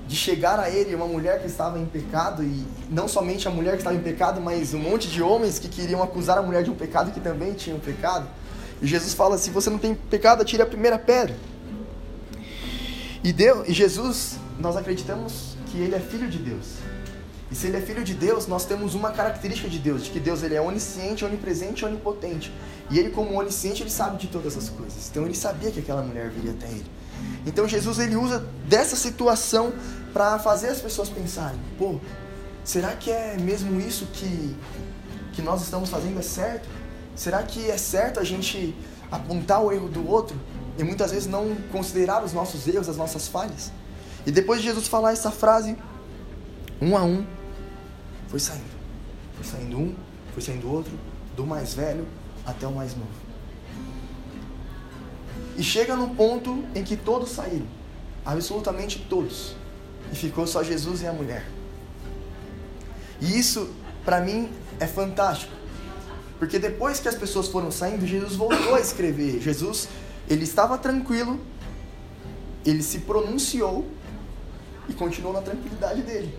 de 0.08 0.16
chegar 0.16 0.60
a 0.60 0.70
ele 0.70 0.94
uma 0.94 1.08
mulher 1.08 1.40
que 1.40 1.48
estava 1.48 1.80
em 1.80 1.86
pecado 1.86 2.44
e 2.44 2.66
não 2.90 3.08
somente 3.08 3.48
a 3.48 3.52
mulher 3.52 3.72
que 3.72 3.78
estava 3.78 3.96
em 3.96 4.02
pecado, 4.02 4.42
mas 4.42 4.74
um 4.74 4.80
monte 4.80 5.08
de 5.08 5.22
homens 5.22 5.58
que 5.58 5.68
queriam 5.68 6.04
acusar 6.04 6.38
a 6.38 6.42
mulher 6.42 6.64
de 6.64 6.70
um 6.70 6.76
pecado 6.76 7.12
que 7.12 7.20
também 7.20 7.54
tinham 7.54 7.80
pecado? 7.80 8.28
E 8.82 8.88
Jesus 8.88 9.14
fala: 9.14 9.38
se 9.38 9.50
você 9.50 9.70
não 9.70 9.78
tem 9.78 9.96
pecado, 9.96 10.42
atire 10.42 10.62
a 10.62 10.66
primeira 10.66 10.98
pedra. 10.98 11.36
E 13.24 13.32
Deus, 13.32 13.68
e 13.70 13.74
Jesus, 13.74 14.38
nós 14.60 14.76
acreditamos 14.76 15.56
que 15.68 15.78
ele 15.78 15.96
é 15.96 16.00
filho 16.00 16.28
de 16.28 16.40
Deus. 16.40 16.66
E 17.52 17.56
se 17.56 17.68
ele 17.68 17.78
é 17.78 17.82
filho 17.82 18.04
de 18.04 18.14
Deus, 18.14 18.48
nós 18.48 18.64
temos 18.64 18.96
uma 18.96 19.12
característica 19.12 19.68
de 19.68 19.78
Deus, 19.78 20.06
de 20.06 20.10
que 20.10 20.20
Deus 20.22 20.42
ele 20.42 20.56
é 20.56 20.62
onisciente, 20.62 21.26
onipresente 21.26 21.84
onipotente. 21.84 22.52
E 22.90 22.98
ele 22.98 23.10
como 23.10 23.38
onisciente, 23.38 23.84
ele 23.84 23.90
sabe 23.90 24.18
de 24.18 24.28
todas 24.28 24.56
as 24.56 24.70
coisas. 24.70 25.10
Então 25.10 25.26
ele 25.26 25.36
sabia 25.36 25.70
que 25.70 25.80
aquela 25.80 26.02
mulher 26.02 26.30
viria 26.30 26.52
até 26.52 26.68
ele. 26.68 26.90
Então 27.46 27.68
Jesus 27.68 28.00
ele 28.00 28.16
usa 28.16 28.46
dessa 28.68 28.96
situação 28.96 29.74
para 30.14 30.40
fazer 30.40 30.70
as 30.70 30.80
pessoas 30.80 31.10
pensarem, 31.10 31.60
pô, 31.78 32.00
será 32.64 32.94
que 32.94 33.12
é 33.12 33.38
mesmo 33.38 33.80
isso 33.80 34.06
que 34.14 34.56
que 35.34 35.42
nós 35.42 35.62
estamos 35.62 35.90
fazendo 35.90 36.20
é 36.20 36.22
certo? 36.22 36.68
Será 37.16 37.42
que 37.44 37.70
é 37.70 37.78
certo 37.78 38.20
a 38.20 38.24
gente 38.24 38.76
apontar 39.10 39.64
o 39.64 39.72
erro 39.72 39.90
do 39.90 40.08
outro 40.08 40.36
e 40.78 40.84
muitas 40.84 41.12
vezes 41.12 41.28
não 41.28 41.56
considerar 41.72 42.24
os 42.24 42.34
nossos 42.34 42.68
erros, 42.68 42.90
as 42.90 42.98
nossas 42.98 43.28
falhas? 43.28 43.72
E 44.26 44.32
depois 44.32 44.62
de 44.62 44.68
Jesus 44.68 44.88
falar 44.88 45.14
essa 45.14 45.32
frase, 45.32 45.78
um 46.82 46.98
a 46.98 47.04
um, 47.04 47.26
foi 48.32 48.40
saindo. 48.40 48.82
Foi 49.36 49.44
saindo 49.44 49.78
um, 49.78 49.96
foi 50.34 50.42
saindo 50.42 50.72
outro, 50.72 50.94
do 51.36 51.46
mais 51.46 51.74
velho 51.74 52.08
até 52.46 52.66
o 52.66 52.72
mais 52.72 52.96
novo. 52.96 53.12
E 55.58 55.64
chega 55.64 55.98
no 55.98 56.16
ponto 56.16 56.64
em 56.74 56.82
que 56.82 56.96
todos 56.96 57.30
saíram, 57.32 57.68
absolutamente 58.26 59.06
todos. 59.10 59.54
E 60.14 60.16
ficou 60.16 60.48
só 60.48 60.64
Jesus 60.64 61.02
e 61.02 61.08
a 61.08 61.14
mulher. 61.14 61.46
E 63.20 63.38
isso, 63.38 63.70
para 64.06 64.22
mim, 64.22 64.50
é 64.80 64.88
fantástico. 64.88 65.52
Porque 66.40 66.58
depois 66.58 67.00
que 67.00 67.10
as 67.10 67.16
pessoas 67.16 67.50
foram 67.50 67.70
saindo, 67.70 68.08
Jesus 68.08 68.36
voltou 68.36 68.76
a 68.76 68.80
escrever. 68.80 69.42
Jesus, 69.42 69.90
ele 70.30 70.44
estava 70.44 70.78
tranquilo, 70.78 71.40
ele 72.66 72.82
se 72.82 73.00
pronunciou 73.00 73.86
e 74.88 74.94
continuou 74.94 75.34
na 75.34 75.42
tranquilidade 75.42 76.02
dele. 76.02 76.34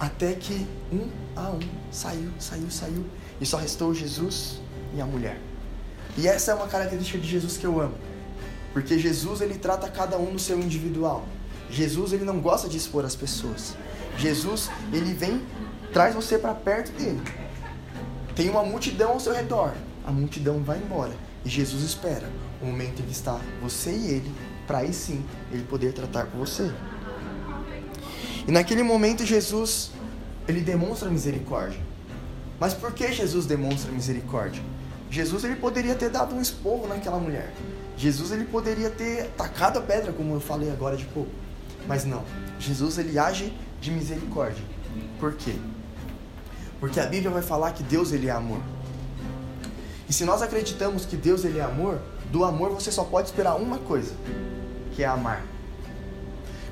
Até 0.00 0.32
que 0.32 0.66
um 0.90 1.10
a 1.36 1.50
um 1.50 1.60
saiu, 1.92 2.30
saiu, 2.38 2.70
saiu. 2.70 3.04
E 3.38 3.44
só 3.44 3.58
restou 3.58 3.92
Jesus 3.94 4.58
e 4.96 5.00
a 5.00 5.04
mulher. 5.04 5.38
E 6.16 6.26
essa 6.26 6.52
é 6.52 6.54
uma 6.54 6.66
característica 6.66 7.18
de 7.18 7.28
Jesus 7.28 7.58
que 7.58 7.66
eu 7.66 7.78
amo. 7.78 7.94
Porque 8.72 8.98
Jesus 8.98 9.42
ele 9.42 9.58
trata 9.58 9.90
cada 9.90 10.16
um 10.16 10.32
no 10.32 10.38
seu 10.38 10.58
individual. 10.58 11.26
Jesus 11.70 12.14
ele 12.14 12.24
não 12.24 12.40
gosta 12.40 12.66
de 12.66 12.78
expor 12.78 13.04
as 13.04 13.14
pessoas. 13.14 13.76
Jesus 14.16 14.70
ele 14.90 15.12
vem, 15.12 15.42
traz 15.92 16.14
você 16.14 16.38
para 16.38 16.54
perto 16.54 16.92
dele. 16.92 17.20
Tem 18.34 18.48
uma 18.48 18.62
multidão 18.62 19.12
ao 19.12 19.20
seu 19.20 19.34
redor. 19.34 19.74
A 20.06 20.10
multidão 20.10 20.62
vai 20.62 20.78
embora. 20.78 21.12
E 21.44 21.48
Jesus 21.50 21.82
espera 21.82 22.28
o 22.60 22.64
momento 22.64 23.02
em 23.02 23.04
que 23.04 23.12
está 23.12 23.38
você 23.62 23.90
e 23.90 24.14
ele, 24.14 24.34
para 24.66 24.78
aí 24.78 24.94
sim 24.94 25.24
ele 25.52 25.64
poder 25.64 25.92
tratar 25.92 26.24
com 26.26 26.38
você. 26.38 26.70
E 28.50 28.52
naquele 28.52 28.82
momento 28.82 29.24
Jesus, 29.24 29.92
ele 30.48 30.60
demonstra 30.60 31.08
misericórdia. 31.08 31.80
Mas 32.58 32.74
por 32.74 32.92
que 32.92 33.12
Jesus 33.12 33.46
demonstra 33.46 33.92
misericórdia? 33.92 34.60
Jesus 35.08 35.44
ele 35.44 35.54
poderia 35.54 35.94
ter 35.94 36.10
dado 36.10 36.34
um 36.34 36.40
esporro 36.40 36.88
naquela 36.88 37.16
mulher. 37.16 37.54
Jesus 37.96 38.32
ele 38.32 38.44
poderia 38.44 38.90
ter 38.90 39.28
tacado 39.36 39.78
a 39.78 39.82
pedra, 39.82 40.12
como 40.12 40.34
eu 40.34 40.40
falei 40.40 40.68
agora 40.68 40.96
de 40.96 41.04
pouco. 41.04 41.30
Mas 41.86 42.04
não. 42.04 42.24
Jesus 42.58 42.98
ele 42.98 43.16
age 43.20 43.52
de 43.80 43.92
misericórdia. 43.92 44.64
Por 45.20 45.34
quê? 45.34 45.54
Porque 46.80 46.98
a 46.98 47.06
Bíblia 47.06 47.30
vai 47.30 47.42
falar 47.42 47.70
que 47.70 47.84
Deus 47.84 48.10
ele 48.10 48.26
é 48.26 48.32
amor. 48.32 48.62
E 50.08 50.12
se 50.12 50.24
nós 50.24 50.42
acreditamos 50.42 51.06
que 51.06 51.14
Deus 51.14 51.44
ele 51.44 51.60
é 51.60 51.62
amor, 51.62 52.00
do 52.32 52.44
amor 52.44 52.70
você 52.70 52.90
só 52.90 53.04
pode 53.04 53.28
esperar 53.28 53.54
uma 53.54 53.78
coisa, 53.78 54.12
que 54.96 55.04
é 55.04 55.06
amar. 55.06 55.40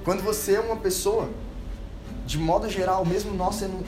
Quando 0.03 0.25
você 0.25 0.57
é 0.57 0.61
uma 0.61 0.75
pessoa 0.79 1.31
de 2.29 2.37
modo 2.37 2.69
geral, 2.69 3.07
mesmo 3.07 3.33
nós 3.33 3.55
sendo, 3.55 3.83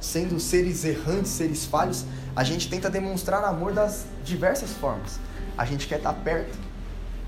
sendo 0.00 0.40
seres 0.40 0.82
errantes, 0.82 1.30
seres 1.30 1.66
falhos, 1.66 2.06
a 2.34 2.42
gente 2.42 2.70
tenta 2.70 2.88
demonstrar 2.88 3.44
amor 3.44 3.74
das 3.74 4.06
diversas 4.24 4.70
formas. 4.70 5.20
A 5.58 5.66
gente 5.66 5.86
quer 5.86 5.98
estar 5.98 6.14
perto, 6.14 6.56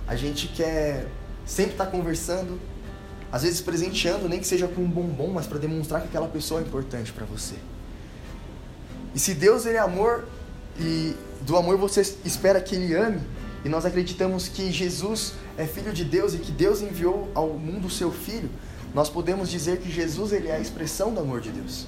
a 0.06 0.16
gente 0.16 0.48
quer 0.48 1.06
sempre 1.44 1.72
estar 1.72 1.86
conversando, 1.86 2.58
às 3.30 3.42
vezes 3.42 3.60
presenteando, 3.60 4.26
nem 4.26 4.40
que 4.40 4.46
seja 4.46 4.66
com 4.66 4.80
um 4.80 4.88
bombom, 4.88 5.28
mas 5.28 5.46
para 5.46 5.58
demonstrar 5.58 6.00
que 6.00 6.08
aquela 6.08 6.28
pessoa 6.28 6.62
é 6.62 6.64
importante 6.64 7.12
para 7.12 7.26
você. 7.26 7.56
E 9.14 9.20
se 9.20 9.34
Deus 9.34 9.66
ele 9.66 9.76
é 9.76 9.80
amor 9.80 10.26
e 10.80 11.14
do 11.42 11.58
amor 11.58 11.76
você 11.76 12.00
espera 12.24 12.58
que 12.58 12.74
ele 12.74 12.94
ame, 12.94 13.20
e 13.66 13.68
nós 13.68 13.84
acreditamos 13.84 14.48
que 14.48 14.72
Jesus 14.72 15.34
é 15.58 15.66
filho 15.66 15.92
de 15.92 16.04
Deus 16.04 16.32
e 16.32 16.38
que 16.38 16.50
Deus 16.50 16.80
enviou 16.80 17.30
ao 17.34 17.48
mundo 17.50 17.88
o 17.88 17.90
seu 17.90 18.10
filho, 18.10 18.48
nós 18.98 19.08
podemos 19.08 19.48
dizer 19.48 19.78
que 19.78 19.88
Jesus 19.88 20.32
ele 20.32 20.48
é 20.48 20.56
a 20.56 20.58
expressão 20.58 21.14
do 21.14 21.20
amor 21.20 21.40
de 21.40 21.50
Deus. 21.50 21.86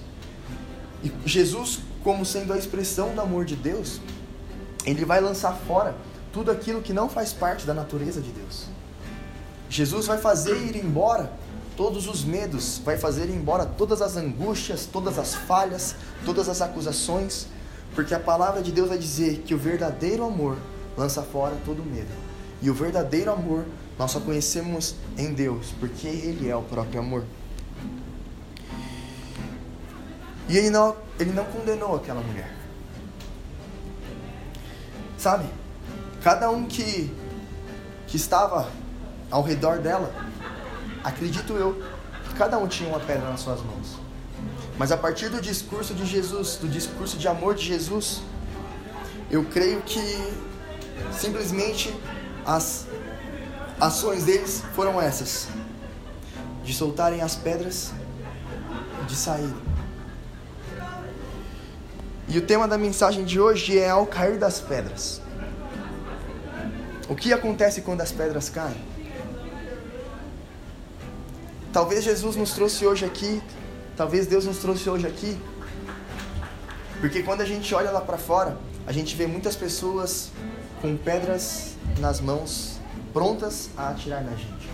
E 1.02 1.10
Jesus, 1.26 1.80
como 2.04 2.24
sendo 2.24 2.52
a 2.52 2.56
expressão 2.56 3.12
do 3.12 3.20
amor 3.20 3.44
de 3.44 3.56
Deus, 3.56 4.00
ele 4.86 5.04
vai 5.04 5.20
lançar 5.20 5.54
fora 5.66 5.96
tudo 6.32 6.52
aquilo 6.52 6.80
que 6.80 6.92
não 6.92 7.08
faz 7.08 7.32
parte 7.32 7.66
da 7.66 7.74
natureza 7.74 8.20
de 8.20 8.30
Deus. 8.30 8.66
Jesus 9.68 10.06
vai 10.06 10.18
fazer 10.18 10.56
ir 10.56 10.76
embora 10.76 11.32
todos 11.76 12.06
os 12.06 12.22
medos, 12.22 12.80
vai 12.84 12.96
fazer 12.96 13.24
ir 13.24 13.34
embora 13.34 13.66
todas 13.66 14.00
as 14.00 14.16
angústias, 14.16 14.86
todas 14.86 15.18
as 15.18 15.34
falhas, 15.34 15.96
todas 16.24 16.48
as 16.48 16.62
acusações, 16.62 17.48
porque 17.92 18.14
a 18.14 18.20
palavra 18.20 18.62
de 18.62 18.70
Deus 18.70 18.88
vai 18.88 18.98
dizer 18.98 19.42
que 19.44 19.52
o 19.52 19.58
verdadeiro 19.58 20.22
amor 20.22 20.56
lança 20.96 21.22
fora 21.22 21.56
todo 21.64 21.82
medo. 21.82 22.30
E 22.62 22.70
o 22.70 22.74
verdadeiro 22.74 23.32
amor 23.32 23.64
nós 24.00 24.12
só 24.12 24.18
conhecemos 24.18 24.94
em 25.18 25.34
Deus, 25.34 25.74
porque 25.78 26.08
Ele 26.08 26.48
é 26.48 26.56
o 26.56 26.62
próprio 26.62 27.00
amor. 27.00 27.22
E 30.48 30.56
ele 30.56 30.70
não, 30.70 30.96
ele 31.18 31.32
não 31.32 31.44
condenou 31.44 31.96
aquela 31.96 32.22
mulher. 32.22 32.50
Sabe? 35.18 35.44
Cada 36.22 36.48
um 36.50 36.64
que, 36.64 37.14
que 38.06 38.16
estava 38.16 38.70
ao 39.30 39.42
redor 39.42 39.80
dela, 39.80 40.10
acredito 41.04 41.52
eu, 41.52 41.82
que 42.26 42.34
cada 42.36 42.56
um 42.56 42.66
tinha 42.66 42.88
uma 42.88 43.00
pedra 43.00 43.28
nas 43.28 43.40
suas 43.40 43.60
mãos. 43.60 43.98
Mas 44.78 44.90
a 44.90 44.96
partir 44.96 45.28
do 45.28 45.42
discurso 45.42 45.92
de 45.92 46.06
Jesus, 46.06 46.56
do 46.56 46.68
discurso 46.68 47.18
de 47.18 47.28
amor 47.28 47.54
de 47.54 47.66
Jesus, 47.66 48.22
eu 49.30 49.44
creio 49.44 49.82
que 49.82 50.00
simplesmente 51.12 51.94
as 52.46 52.86
ações 53.80 54.24
deles 54.24 54.62
foram 54.74 55.00
essas: 55.00 55.48
de 56.62 56.72
soltarem 56.74 57.22
as 57.22 57.34
pedras 57.34 57.92
e 59.02 59.06
de 59.06 59.16
sair. 59.16 59.54
E 62.28 62.38
o 62.38 62.42
tema 62.42 62.68
da 62.68 62.78
mensagem 62.78 63.24
de 63.24 63.40
hoje 63.40 63.78
é 63.78 63.88
ao 63.88 64.06
cair 64.06 64.38
das 64.38 64.60
pedras. 64.60 65.20
O 67.08 67.16
que 67.16 67.32
acontece 67.32 67.80
quando 67.80 68.02
as 68.02 68.12
pedras 68.12 68.48
caem? 68.48 68.76
Talvez 71.72 72.04
Jesus 72.04 72.36
nos 72.36 72.52
trouxe 72.52 72.86
hoje 72.86 73.04
aqui, 73.04 73.42
talvez 73.96 74.26
Deus 74.26 74.44
nos 74.44 74.58
trouxe 74.58 74.88
hoje 74.88 75.06
aqui, 75.06 75.40
porque 77.00 77.22
quando 77.22 77.40
a 77.40 77.44
gente 77.44 77.72
olha 77.74 77.90
lá 77.90 78.00
para 78.00 78.18
fora, 78.18 78.58
a 78.86 78.92
gente 78.92 79.16
vê 79.16 79.26
muitas 79.26 79.56
pessoas 79.56 80.30
com 80.80 80.96
pedras 80.96 81.74
nas 81.98 82.20
mãos 82.20 82.79
prontas 83.12 83.70
a 83.76 83.90
atirar 83.90 84.22
na 84.22 84.32
gente. 84.32 84.68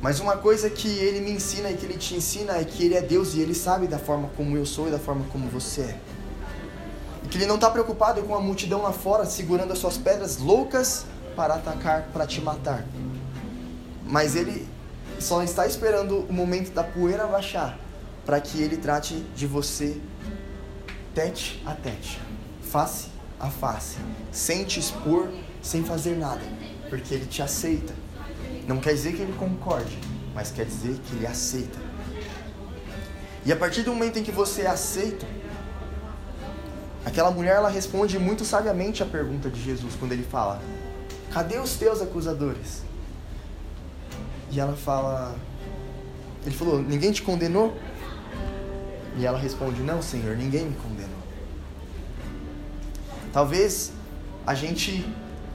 Mas 0.00 0.20
uma 0.20 0.36
coisa 0.36 0.70
que 0.70 0.88
ele 0.88 1.20
me 1.20 1.32
ensina 1.32 1.70
e 1.70 1.76
que 1.76 1.84
ele 1.84 1.98
te 1.98 2.14
ensina 2.14 2.56
é 2.56 2.64
que 2.64 2.84
ele 2.84 2.94
é 2.94 3.00
Deus 3.00 3.34
e 3.34 3.40
ele 3.40 3.54
sabe 3.54 3.86
da 3.86 3.98
forma 3.98 4.30
como 4.36 4.56
eu 4.56 4.64
sou 4.64 4.88
e 4.88 4.90
da 4.90 4.98
forma 4.98 5.24
como 5.32 5.48
você 5.48 5.82
é. 5.82 5.98
E 7.24 7.28
que 7.28 7.36
ele 7.36 7.46
não 7.46 7.56
está 7.56 7.68
preocupado 7.68 8.22
com 8.22 8.34
a 8.34 8.40
multidão 8.40 8.82
lá 8.82 8.92
fora 8.92 9.24
segurando 9.24 9.72
as 9.72 9.78
suas 9.78 9.98
pedras 9.98 10.38
loucas 10.38 11.04
para 11.34 11.54
atacar, 11.54 12.08
para 12.12 12.26
te 12.26 12.40
matar. 12.40 12.84
Mas 14.04 14.36
ele 14.36 14.68
só 15.18 15.42
está 15.42 15.66
esperando 15.66 16.20
o 16.28 16.32
momento 16.32 16.72
da 16.72 16.84
poeira 16.84 17.26
baixar 17.26 17.76
para 18.24 18.40
que 18.40 18.62
ele 18.62 18.76
trate 18.76 19.14
de 19.34 19.46
você 19.46 20.00
tete 21.12 21.60
a 21.66 21.74
tete, 21.74 22.20
face 22.62 23.17
a 23.38 23.50
face, 23.50 23.98
sem 24.32 24.64
te 24.64 24.80
expor 24.80 25.28
sem 25.62 25.84
fazer 25.84 26.16
nada, 26.16 26.40
porque 26.88 27.14
ele 27.14 27.26
te 27.26 27.42
aceita. 27.42 27.92
Não 28.66 28.78
quer 28.78 28.92
dizer 28.92 29.14
que 29.14 29.22
ele 29.22 29.34
concorde, 29.38 29.98
mas 30.34 30.50
quer 30.50 30.64
dizer 30.64 30.98
que 31.04 31.16
ele 31.16 31.26
aceita. 31.26 31.78
E 33.44 33.52
a 33.52 33.56
partir 33.56 33.82
do 33.82 33.92
momento 33.92 34.18
em 34.18 34.22
que 34.22 34.32
você 34.32 34.66
aceita, 34.66 35.26
aquela 37.04 37.30
mulher 37.30 37.56
ela 37.56 37.68
responde 37.68 38.18
muito 38.18 38.44
sabiamente 38.44 39.02
a 39.02 39.06
pergunta 39.06 39.48
de 39.48 39.62
Jesus 39.62 39.94
quando 39.98 40.12
ele 40.12 40.24
fala: 40.24 40.60
Cadê 41.32 41.58
os 41.58 41.76
teus 41.76 42.00
acusadores? 42.02 42.82
E 44.50 44.60
ela 44.60 44.76
fala: 44.76 45.34
Ele 46.44 46.54
falou: 46.54 46.82
Ninguém 46.82 47.12
te 47.12 47.22
condenou? 47.22 47.76
E 49.16 49.24
ela 49.24 49.38
responde: 49.38 49.80
Não, 49.80 50.02
Senhor, 50.02 50.36
ninguém 50.36 50.66
me 50.66 50.76
condenou. 50.76 50.97
Talvez 53.32 53.92
a 54.46 54.54
gente 54.54 55.06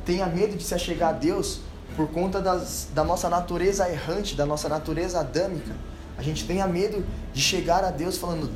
tenha 0.05 0.25
medo 0.25 0.55
de 0.55 0.63
se 0.63 0.73
achegar 0.73 1.09
a 1.09 1.13
Deus 1.13 1.61
por 1.95 2.07
conta 2.09 2.41
das, 2.41 2.87
da 2.93 3.03
nossa 3.03 3.29
natureza 3.29 3.89
errante, 3.89 4.35
da 4.35 4.45
nossa 4.45 4.67
natureza 4.67 5.19
adâmica, 5.19 5.73
A 6.17 6.21
gente 6.21 6.45
tenha 6.45 6.67
medo 6.67 7.03
de 7.33 7.41
chegar 7.41 7.83
a 7.83 7.89
Deus 7.89 8.17
falando, 8.17 8.51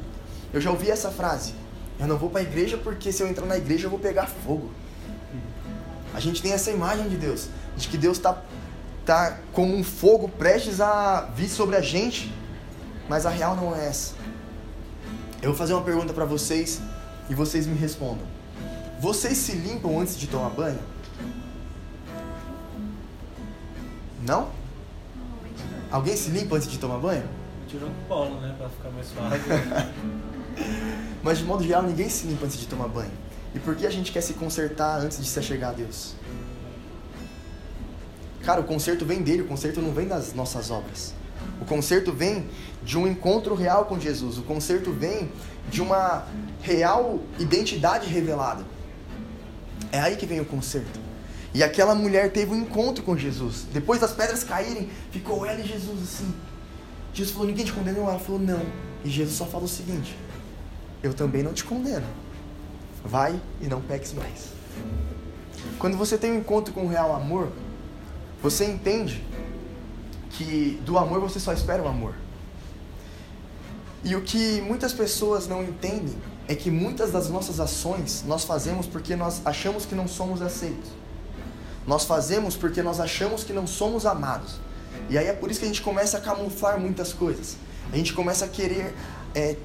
eu 0.54 0.62
já 0.62 0.70
ouvi 0.70 0.92
essa 0.92 1.10
frase, 1.10 1.54
eu 2.00 2.08
não 2.08 2.18
vou 2.18 2.30
para 2.30 2.42
a 2.42 2.44
igreja 2.44 2.78
porque 2.78 3.12
se 3.12 3.24
eu 3.24 3.28
entrar 3.28 3.46
na 3.48 3.58
igreja 3.58 3.88
eu 3.88 3.90
vou 3.90 4.00
pegar 4.00 4.28
fogo. 4.28 4.72
A 6.14 6.20
gente 6.20 6.42
tem 6.42 6.52
essa 6.52 6.70
imagem 6.72 7.10
de 7.10 7.18
Deus, 7.18 7.50
de 7.76 7.88
que 7.88 7.98
Deus 7.98 8.18
está 8.18 8.42
tá 9.06 9.40
como 9.54 9.76
um 9.76 9.84
fogo 9.84 10.30
prestes 10.30 10.80
a 10.80 11.22
vir 11.36 11.50
sobre 11.50 11.76
a 11.76 11.82
gente, 11.82 12.32
mas 13.10 13.26
a 13.26 13.30
real 13.30 13.56
não 13.56 13.76
é 13.76 13.88
essa. 13.88 14.14
Eu 15.42 15.50
vou 15.50 15.56
fazer 15.56 15.74
uma 15.74 15.84
pergunta 15.84 16.14
para 16.14 16.26
vocês 16.26 16.80
e 17.30 17.34
vocês 17.34 17.66
me 17.66 17.76
respondam. 17.76 18.37
Vocês 19.00 19.38
se 19.38 19.52
limpam 19.54 20.00
antes 20.00 20.18
de 20.18 20.28
tomar 20.28 20.50
banho? 20.50 20.80
Não? 24.26 24.50
Alguém 25.92 26.18
se 26.18 26.32
limpa 26.32 26.56
antes 26.56 26.70
de 26.70 26.80
tomar 26.80 26.98
banho? 26.98 27.24
Tirou 27.68 27.90
o 27.90 28.08
polo, 28.08 28.42
né? 28.42 28.56
Pra 28.58 28.70
ficar 28.70 28.90
mais 28.90 29.08
suave. 29.08 29.40
Mas 31.22 31.38
de 31.38 31.46
modo 31.46 31.64
geral, 31.64 31.84
ninguém 31.84 32.10
se 32.10 32.26
limpa 32.26 32.46
antes 32.46 32.58
de 32.58 32.68
tomar 32.68 32.88
banho. 32.88 33.12
E 33.54 33.60
por 33.60 33.76
que 33.76 33.86
a 33.86 33.90
gente 33.90 34.12
quer 34.12 34.22
se 34.22 34.34
consertar 34.34 35.00
antes 35.00 35.20
de 35.20 35.28
se 35.28 35.38
achegar 35.38 35.72
a 35.72 35.74
Deus? 35.74 36.14
Cara, 38.44 38.62
o 38.62 38.64
conserto 38.64 39.06
vem 39.06 39.22
dele, 39.22 39.44
o 39.44 39.48
conserto 39.48 39.82
não 39.82 39.92
vem 39.94 40.08
das 40.08 40.34
nossas 40.34 40.72
obras. 40.72 41.14
O 41.62 41.66
conserto 41.66 42.12
vem 42.12 42.48
de 42.84 42.98
um 42.98 43.06
encontro 43.06 43.54
real 43.56 43.86
com 43.86 44.00
Jesus. 44.00 44.38
O 44.38 44.44
conserto 44.44 44.92
vem 44.92 45.32
de 45.70 45.82
uma 45.82 46.26
real 46.62 47.20
identidade 47.40 48.08
revelada. 48.08 48.66
É 49.92 50.00
aí 50.00 50.16
que 50.16 50.26
vem 50.26 50.40
o 50.40 50.46
conserto. 50.46 51.00
E 51.54 51.64
aquela 51.64 51.96
mulher 51.96 52.32
teve 52.32 52.52
um 52.52 52.58
encontro 52.58 53.04
com 53.04 53.18
Jesus. 53.18 53.66
Depois 53.72 54.00
das 54.00 54.12
pedras 54.12 54.44
caírem, 54.44 54.90
ficou 55.12 55.46
ela 55.46 55.60
e 55.60 55.68
Jesus 55.68 56.04
assim. 56.04 56.34
Jesus 57.14 57.34
falou: 57.34 57.48
Ninguém 57.48 57.66
te 57.66 57.74
condenou? 57.74 58.10
Ela 58.10 58.20
falou: 58.20 58.40
Não. 58.40 58.62
E 59.04 59.10
Jesus 59.10 59.38
só 59.38 59.46
falou 59.46 59.66
o 59.66 59.70
seguinte: 59.70 60.18
Eu 61.02 61.14
também 61.14 61.42
não 61.42 61.54
te 61.54 61.64
condeno. 61.64 62.06
Vai 63.04 63.40
e 63.62 63.68
não 63.68 63.82
peques 63.82 64.14
mais. 64.14 64.50
Quando 65.80 65.98
você 65.98 66.18
tem 66.18 66.32
um 66.32 66.38
encontro 66.38 66.74
com 66.74 66.86
o 66.86 66.88
real 66.88 67.16
amor, 67.16 67.52
você 68.42 68.66
entende 68.66 69.24
que 70.32 70.80
do 70.86 70.98
amor 70.98 71.20
você 71.20 71.40
só 71.40 71.54
espera 71.54 71.82
o 71.82 71.88
amor. 71.88 72.14
E 74.04 74.16
o 74.16 74.22
que 74.22 74.62
muitas 74.62 74.94
pessoas 74.94 75.48
não 75.48 75.64
entendem 75.64 76.16
é 76.48 76.56
que 76.56 76.72
muitas 76.72 77.12
das 77.12 77.30
nossas 77.30 77.60
ações 77.60 78.24
nós 78.26 78.44
fazemos 78.44 78.86
porque 78.88 79.16
nós 79.16 79.42
achamos 79.46 79.86
que 79.86 79.94
não 79.94 80.08
somos 80.08 80.42
aceitos. 80.42 80.90
Nós 81.86 82.06
fazemos 82.06 82.56
porque 82.56 82.82
nós 82.82 83.00
achamos 83.00 83.44
que 83.44 83.54
não 83.54 83.68
somos 83.68 84.06
amados. 84.06 84.56
E 85.10 85.18
aí 85.18 85.28
é 85.28 85.34
por 85.34 85.52
isso 85.52 85.60
que 85.60 85.66
a 85.66 85.70
gente 85.70 85.82
começa 85.82 86.18
a 86.18 86.22
camuflar 86.22 86.80
muitas 86.80 87.14
coisas. 87.14 87.58
A 87.92 87.96
gente 87.96 88.14
começa 88.14 88.46
a 88.46 88.48
querer 88.48 88.94
é, 89.34 89.56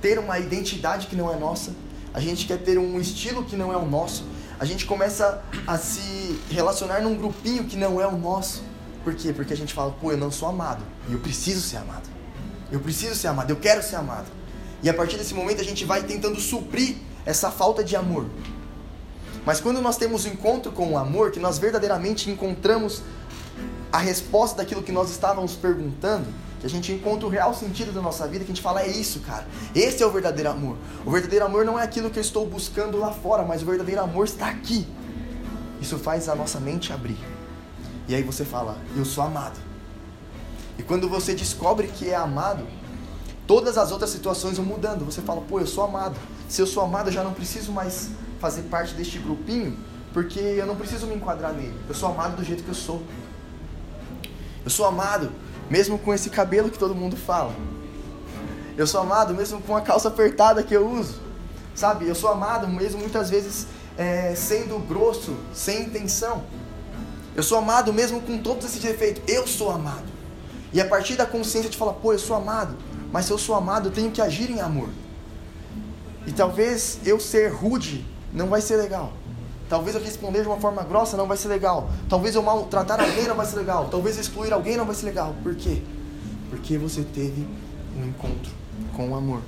ter 0.00 0.18
uma 0.18 0.38
identidade 0.38 1.06
que 1.06 1.16
não 1.16 1.32
é 1.32 1.36
nossa. 1.36 1.72
A 2.12 2.20
gente 2.20 2.46
quer 2.46 2.58
ter 2.58 2.78
um 2.78 3.00
estilo 3.00 3.44
que 3.44 3.56
não 3.56 3.72
é 3.72 3.76
o 3.76 3.86
nosso. 3.86 4.24
A 4.58 4.64
gente 4.64 4.84
começa 4.84 5.42
a 5.66 5.78
se 5.78 6.38
relacionar 6.50 7.00
num 7.00 7.16
grupinho 7.16 7.64
que 7.64 7.76
não 7.76 8.00
é 8.00 8.06
o 8.06 8.16
nosso. 8.16 8.62
Por 9.02 9.14
quê? 9.14 9.32
Porque 9.32 9.52
a 9.54 9.56
gente 9.56 9.72
fala, 9.72 9.92
pô, 9.92 10.12
eu 10.12 10.18
não 10.18 10.30
sou 10.30 10.48
amado. 10.48 10.82
E 11.08 11.12
eu 11.12 11.18
preciso 11.18 11.60
ser 11.62 11.78
amado. 11.78 12.08
Eu 12.70 12.80
preciso 12.80 13.14
ser 13.14 13.28
amado, 13.28 13.50
eu 13.50 13.56
quero 13.56 13.82
ser 13.82 13.96
amado. 13.96 14.26
E 14.82 14.88
a 14.88 14.94
partir 14.94 15.16
desse 15.16 15.34
momento 15.34 15.60
a 15.60 15.64
gente 15.64 15.84
vai 15.84 16.02
tentando 16.02 16.40
suprir 16.40 16.96
essa 17.24 17.50
falta 17.50 17.84
de 17.84 17.96
amor. 17.96 18.26
Mas 19.44 19.60
quando 19.60 19.80
nós 19.80 19.96
temos 19.96 20.24
o 20.24 20.28
um 20.28 20.32
encontro 20.32 20.72
com 20.72 20.92
o 20.92 20.98
amor, 20.98 21.30
que 21.30 21.40
nós 21.40 21.58
verdadeiramente 21.58 22.30
encontramos 22.30 23.02
a 23.92 23.98
resposta 23.98 24.58
daquilo 24.58 24.82
que 24.82 24.92
nós 24.92 25.10
estávamos 25.10 25.54
perguntando, 25.54 26.26
que 26.60 26.66
a 26.66 26.70
gente 26.70 26.92
encontra 26.92 27.26
o 27.26 27.30
real 27.30 27.54
sentido 27.54 27.90
da 27.90 28.02
nossa 28.02 28.26
vida, 28.28 28.44
que 28.44 28.52
a 28.52 28.54
gente 28.54 28.62
fala, 28.62 28.82
é 28.82 28.88
isso, 28.88 29.20
cara. 29.20 29.46
Esse 29.74 30.02
é 30.02 30.06
o 30.06 30.10
verdadeiro 30.10 30.50
amor. 30.50 30.76
O 31.06 31.10
verdadeiro 31.10 31.44
amor 31.44 31.64
não 31.64 31.78
é 31.78 31.82
aquilo 31.82 32.10
que 32.10 32.18
eu 32.18 32.22
estou 32.22 32.46
buscando 32.46 32.98
lá 32.98 33.10
fora, 33.12 33.42
mas 33.42 33.62
o 33.62 33.66
verdadeiro 33.66 34.02
amor 34.02 34.26
está 34.26 34.48
aqui. 34.48 34.86
Isso 35.80 35.98
faz 35.98 36.28
a 36.28 36.34
nossa 36.34 36.60
mente 36.60 36.92
abrir. 36.92 37.16
E 38.06 38.14
aí 38.14 38.22
você 38.22 38.44
fala, 38.44 38.76
eu 38.94 39.04
sou 39.04 39.24
amado. 39.24 39.58
E 40.78 40.82
quando 40.82 41.08
você 41.08 41.34
descobre 41.34 41.88
que 41.88 42.10
é 42.10 42.14
amado, 42.14 42.66
todas 43.50 43.76
as 43.76 43.90
outras 43.90 44.10
situações 44.10 44.58
vão 44.58 44.64
mudando. 44.64 45.04
Você 45.04 45.20
fala, 45.20 45.40
pô, 45.40 45.58
eu 45.58 45.66
sou 45.66 45.82
amado. 45.82 46.14
Se 46.48 46.62
eu 46.62 46.68
sou 46.68 46.84
amado, 46.84 47.08
eu 47.08 47.12
já 47.12 47.24
não 47.24 47.32
preciso 47.32 47.72
mais 47.72 48.10
fazer 48.38 48.62
parte 48.62 48.94
deste 48.94 49.18
grupinho, 49.18 49.76
porque 50.12 50.38
eu 50.38 50.64
não 50.64 50.76
preciso 50.76 51.04
me 51.08 51.16
enquadrar 51.16 51.52
nele. 51.52 51.74
Eu 51.88 51.94
sou 51.96 52.10
amado 52.10 52.36
do 52.36 52.44
jeito 52.44 52.62
que 52.62 52.68
eu 52.68 52.76
sou. 52.76 53.02
Eu 54.64 54.70
sou 54.70 54.86
amado 54.86 55.32
mesmo 55.68 55.98
com 55.98 56.14
esse 56.14 56.30
cabelo 56.30 56.70
que 56.70 56.78
todo 56.78 56.94
mundo 56.94 57.16
fala. 57.16 57.52
Eu 58.78 58.86
sou 58.86 59.00
amado 59.00 59.34
mesmo 59.34 59.60
com 59.62 59.76
a 59.76 59.80
calça 59.80 60.06
apertada 60.06 60.62
que 60.62 60.72
eu 60.72 60.88
uso. 60.88 61.20
Sabe? 61.74 62.06
Eu 62.06 62.14
sou 62.14 62.30
amado 62.30 62.68
mesmo 62.68 63.00
muitas 63.00 63.30
vezes 63.30 63.66
é, 63.98 64.32
sendo 64.36 64.78
grosso, 64.78 65.34
sem 65.52 65.86
intenção. 65.86 66.44
Eu 67.34 67.42
sou 67.42 67.58
amado 67.58 67.92
mesmo 67.92 68.20
com 68.20 68.38
todos 68.38 68.64
esses 68.64 68.80
defeitos. 68.80 69.24
Eu 69.26 69.44
sou 69.48 69.72
amado. 69.72 70.06
E 70.72 70.80
a 70.80 70.86
partir 70.86 71.16
da 71.16 71.26
consciência 71.26 71.68
de 71.68 71.76
falar, 71.76 71.94
pô, 71.94 72.12
eu 72.12 72.18
sou 72.20 72.36
amado. 72.36 72.76
Mas 73.12 73.26
se 73.26 73.32
eu 73.32 73.38
sou 73.38 73.54
amado, 73.54 73.88
eu 73.88 73.92
tenho 73.92 74.10
que 74.10 74.20
agir 74.20 74.50
em 74.50 74.60
amor. 74.60 74.88
E 76.26 76.32
talvez 76.32 77.00
eu 77.04 77.18
ser 77.18 77.48
rude 77.48 78.04
não 78.32 78.48
vai 78.48 78.60
ser 78.60 78.76
legal. 78.76 79.12
Talvez 79.68 79.94
eu 79.94 80.02
responder 80.02 80.42
de 80.42 80.48
uma 80.48 80.58
forma 80.58 80.82
grossa 80.82 81.16
não 81.16 81.26
vai 81.26 81.36
ser 81.36 81.48
legal. 81.48 81.90
Talvez 82.08 82.34
eu 82.34 82.42
maltratar 82.42 83.00
alguém 83.00 83.26
não 83.26 83.36
vai 83.36 83.46
ser 83.46 83.56
legal. 83.56 83.88
Talvez 83.88 84.16
eu 84.16 84.22
excluir 84.22 84.52
alguém 84.52 84.76
não 84.76 84.84
vai 84.84 84.94
ser 84.94 85.06
legal. 85.06 85.34
Por 85.42 85.54
quê? 85.54 85.82
Porque 86.50 86.76
você 86.76 87.02
teve 87.02 87.46
um 87.96 88.06
encontro 88.06 88.52
com 88.96 89.10
o 89.10 89.14
amor. 89.14 89.40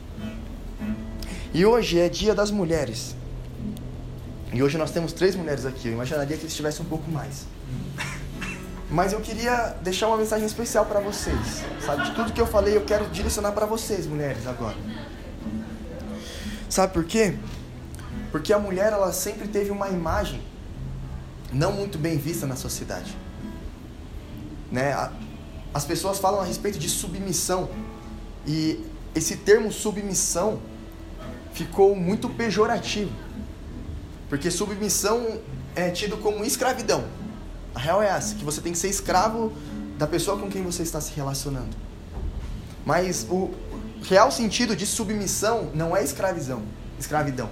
E 1.53 1.67
hoje 1.67 1.99
é 1.99 2.09
dia 2.09 2.35
das 2.35 2.51
mulheres. 2.51 3.17
E 4.53 4.63
hoje 4.63 4.79
nós 4.79 4.91
temos 4.91 5.13
três 5.13 5.35
mulheres 5.35 5.67
aqui. 5.67 5.89
Eu 5.89 5.95
imaginaria 5.95 6.37
que 6.37 6.45
eles 6.45 6.55
tivessem 6.55 6.85
um 6.85 6.89
pouco 6.89 7.11
mais. 7.11 7.47
Mas 8.93 9.15
eu 9.15 9.21
queria 9.21 9.75
deixar 9.81 10.07
uma 10.09 10.19
mensagem 10.19 10.45
especial 10.45 10.85
para 10.85 11.01
vocês. 11.01 11.65
Sabe, 11.81 12.05
de 12.05 12.15
tudo 12.15 12.31
que 12.31 12.41
eu 12.41 12.47
falei, 12.47 12.77
eu 12.77 12.85
quero 12.85 13.07
direcionar 13.09 13.53
para 13.53 13.65
vocês, 13.65 14.07
mulheres, 14.07 14.47
agora. 14.47 14.77
Sabe 16.69 16.93
por 16.93 17.03
quê? 17.03 17.39
Porque 18.31 18.53
a 18.53 18.59
mulher 18.59 18.93
ela 18.93 19.11
sempre 19.11 19.49
teve 19.49 19.71
uma 19.71 19.89
imagem 19.89 20.43
não 21.51 21.73
muito 21.73 21.97
bem 21.97 22.19
vista 22.19 22.47
na 22.47 22.55
sociedade. 22.55 23.17
Né? 24.71 24.95
As 25.73 25.87
pessoas 25.87 26.19
falam 26.19 26.43
a 26.43 26.45
respeito 26.45 26.79
de 26.79 26.91
submissão 26.91 27.71
e 28.47 28.85
esse 29.15 29.39
termo 29.39 29.73
submissão 29.73 30.61
ficou 31.55 31.97
muito 31.97 32.29
pejorativo. 32.29 33.13
Porque 34.29 34.51
submissão 34.51 35.41
é 35.75 35.91
tido 35.91 36.19
como 36.19 36.45
escravidão. 36.45 37.22
A 37.75 37.79
real 37.79 38.03
é 38.03 38.09
essa, 38.09 38.35
que 38.35 38.45
você 38.45 38.61
tem 38.61 38.73
que 38.73 38.79
ser 38.79 38.89
escravo 38.89 39.53
da 39.99 40.07
pessoa 40.07 40.39
com 40.39 40.51
quem 40.51 40.63
você 40.63 40.83
está 40.83 41.01
se 41.01 41.13
relacionando. 41.13 41.77
Mas 42.85 43.27
o 43.31 43.51
real 44.03 44.31
sentido 44.31 44.75
de 44.75 44.87
submissão 44.87 45.71
não 45.75 45.97
é 45.97 46.03
escravidão, 46.03 46.63
escravidão. 46.99 47.49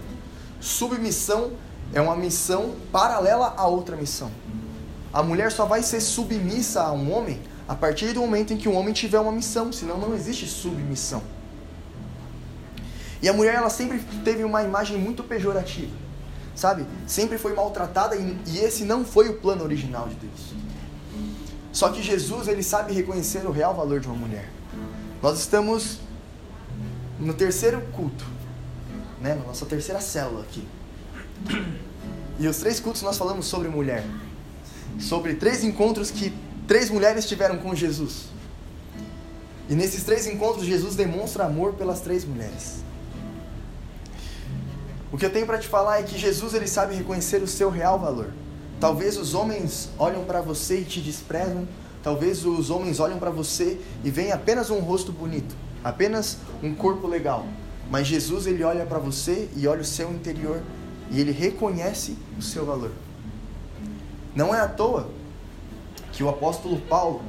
Submissão 0.60 1.52
é 1.92 2.00
uma 2.00 2.16
missão 2.16 2.74
paralela 2.92 3.54
a 3.56 3.66
outra 3.66 3.96
missão. 3.96 4.30
A 5.12 5.22
mulher 5.22 5.50
só 5.50 5.64
vai 5.64 5.82
ser 5.82 6.00
submissa 6.00 6.82
a 6.82 6.92
um 6.92 7.12
homem 7.12 7.40
a 7.66 7.74
partir 7.74 8.12
do 8.12 8.20
momento 8.20 8.52
em 8.52 8.56
que 8.56 8.68
o 8.68 8.72
homem 8.72 8.92
tiver 8.92 9.18
uma 9.18 9.32
missão, 9.32 9.72
senão 9.72 9.98
não 9.98 10.14
existe 10.14 10.46
submissão. 10.46 11.22
E 13.22 13.28
a 13.28 13.32
mulher 13.32 13.54
ela 13.54 13.70
sempre 13.70 14.00
teve 14.24 14.44
uma 14.44 14.62
imagem 14.62 14.98
muito 14.98 15.22
pejorativa, 15.22 15.92
sabe? 16.60 16.86
Sempre 17.06 17.38
foi 17.38 17.54
maltratada 17.54 18.16
e, 18.16 18.38
e 18.46 18.58
esse 18.58 18.84
não 18.84 19.04
foi 19.04 19.28
o 19.28 19.34
plano 19.34 19.64
original 19.64 20.08
de 20.08 20.14
Deus. 20.14 20.54
Só 21.72 21.88
que 21.88 22.02
Jesus 22.02 22.48
ele 22.48 22.62
sabe 22.62 22.92
reconhecer 22.92 23.46
o 23.46 23.50
real 23.50 23.74
valor 23.74 24.00
de 24.00 24.06
uma 24.06 24.16
mulher. 24.16 24.48
Nós 25.22 25.38
estamos 25.38 25.98
no 27.18 27.34
terceiro 27.34 27.80
culto 27.92 28.24
né, 29.20 29.34
na 29.34 29.44
nossa 29.44 29.66
terceira 29.66 30.00
célula 30.00 30.42
aqui. 30.42 30.66
E 32.38 32.48
os 32.48 32.56
três 32.56 32.80
cultos 32.80 33.02
nós 33.02 33.18
falamos 33.18 33.46
sobre 33.46 33.68
mulher. 33.68 34.04
Sobre 34.98 35.34
três 35.34 35.62
encontros 35.62 36.10
que 36.10 36.32
três 36.66 36.90
mulheres 36.90 37.26
tiveram 37.26 37.58
com 37.58 37.74
Jesus. 37.74 38.28
E 39.68 39.74
nesses 39.74 40.02
três 40.02 40.26
encontros, 40.26 40.64
Jesus 40.64 40.96
demonstra 40.96 41.44
amor 41.44 41.74
pelas 41.74 42.00
três 42.00 42.24
mulheres. 42.24 42.82
O 45.12 45.18
que 45.18 45.26
eu 45.26 45.30
tenho 45.30 45.46
para 45.46 45.58
te 45.58 45.66
falar 45.66 46.00
é 46.00 46.02
que 46.04 46.16
Jesus 46.16 46.54
ele 46.54 46.68
sabe 46.68 46.94
reconhecer 46.94 47.42
o 47.42 47.46
seu 47.46 47.68
real 47.68 47.98
valor. 47.98 48.32
Talvez 48.78 49.16
os 49.16 49.34
homens 49.34 49.90
olham 49.98 50.24
para 50.24 50.40
você 50.40 50.80
e 50.80 50.84
te 50.84 51.00
desprezam. 51.00 51.66
Talvez 52.02 52.46
os 52.46 52.70
homens 52.70 53.00
olham 53.00 53.18
para 53.18 53.30
você 53.30 53.78
e 54.02 54.10
veem 54.10 54.32
apenas 54.32 54.70
um 54.70 54.78
rosto 54.78 55.12
bonito, 55.12 55.54
apenas 55.84 56.38
um 56.62 56.74
corpo 56.74 57.06
legal. 57.06 57.44
Mas 57.90 58.06
Jesus 58.06 58.46
ele 58.46 58.62
olha 58.62 58.86
para 58.86 58.98
você 58.98 59.48
e 59.56 59.66
olha 59.66 59.82
o 59.82 59.84
seu 59.84 60.10
interior 60.10 60.62
e 61.10 61.20
ele 61.20 61.32
reconhece 61.32 62.16
o 62.38 62.42
seu 62.42 62.64
valor. 62.64 62.92
Não 64.34 64.54
é 64.54 64.60
à 64.60 64.68
toa 64.68 65.10
que 66.12 66.22
o 66.22 66.28
apóstolo 66.28 66.80
Paulo, 66.82 67.20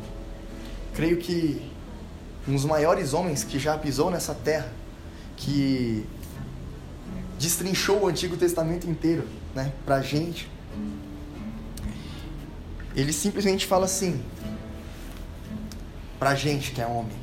creio 0.93 1.17
que 1.17 1.61
um 2.47 2.53
dos 2.53 2.65
maiores 2.65 3.13
homens 3.13 3.43
que 3.43 3.59
já 3.59 3.77
pisou 3.77 4.11
nessa 4.11 4.33
terra, 4.33 4.71
que 5.35 6.05
destrinchou 7.41 8.03
o 8.03 8.07
Antigo 8.07 8.37
Testamento 8.37 8.87
inteiro, 8.87 9.27
né, 9.55 9.73
pra 9.83 9.99
gente. 9.99 10.47
Ele 12.95 13.11
simplesmente 13.11 13.65
fala 13.65 13.85
assim, 13.85 14.23
pra 16.19 16.35
gente 16.35 16.71
que 16.71 16.79
é 16.79 16.85
homem: 16.85 17.17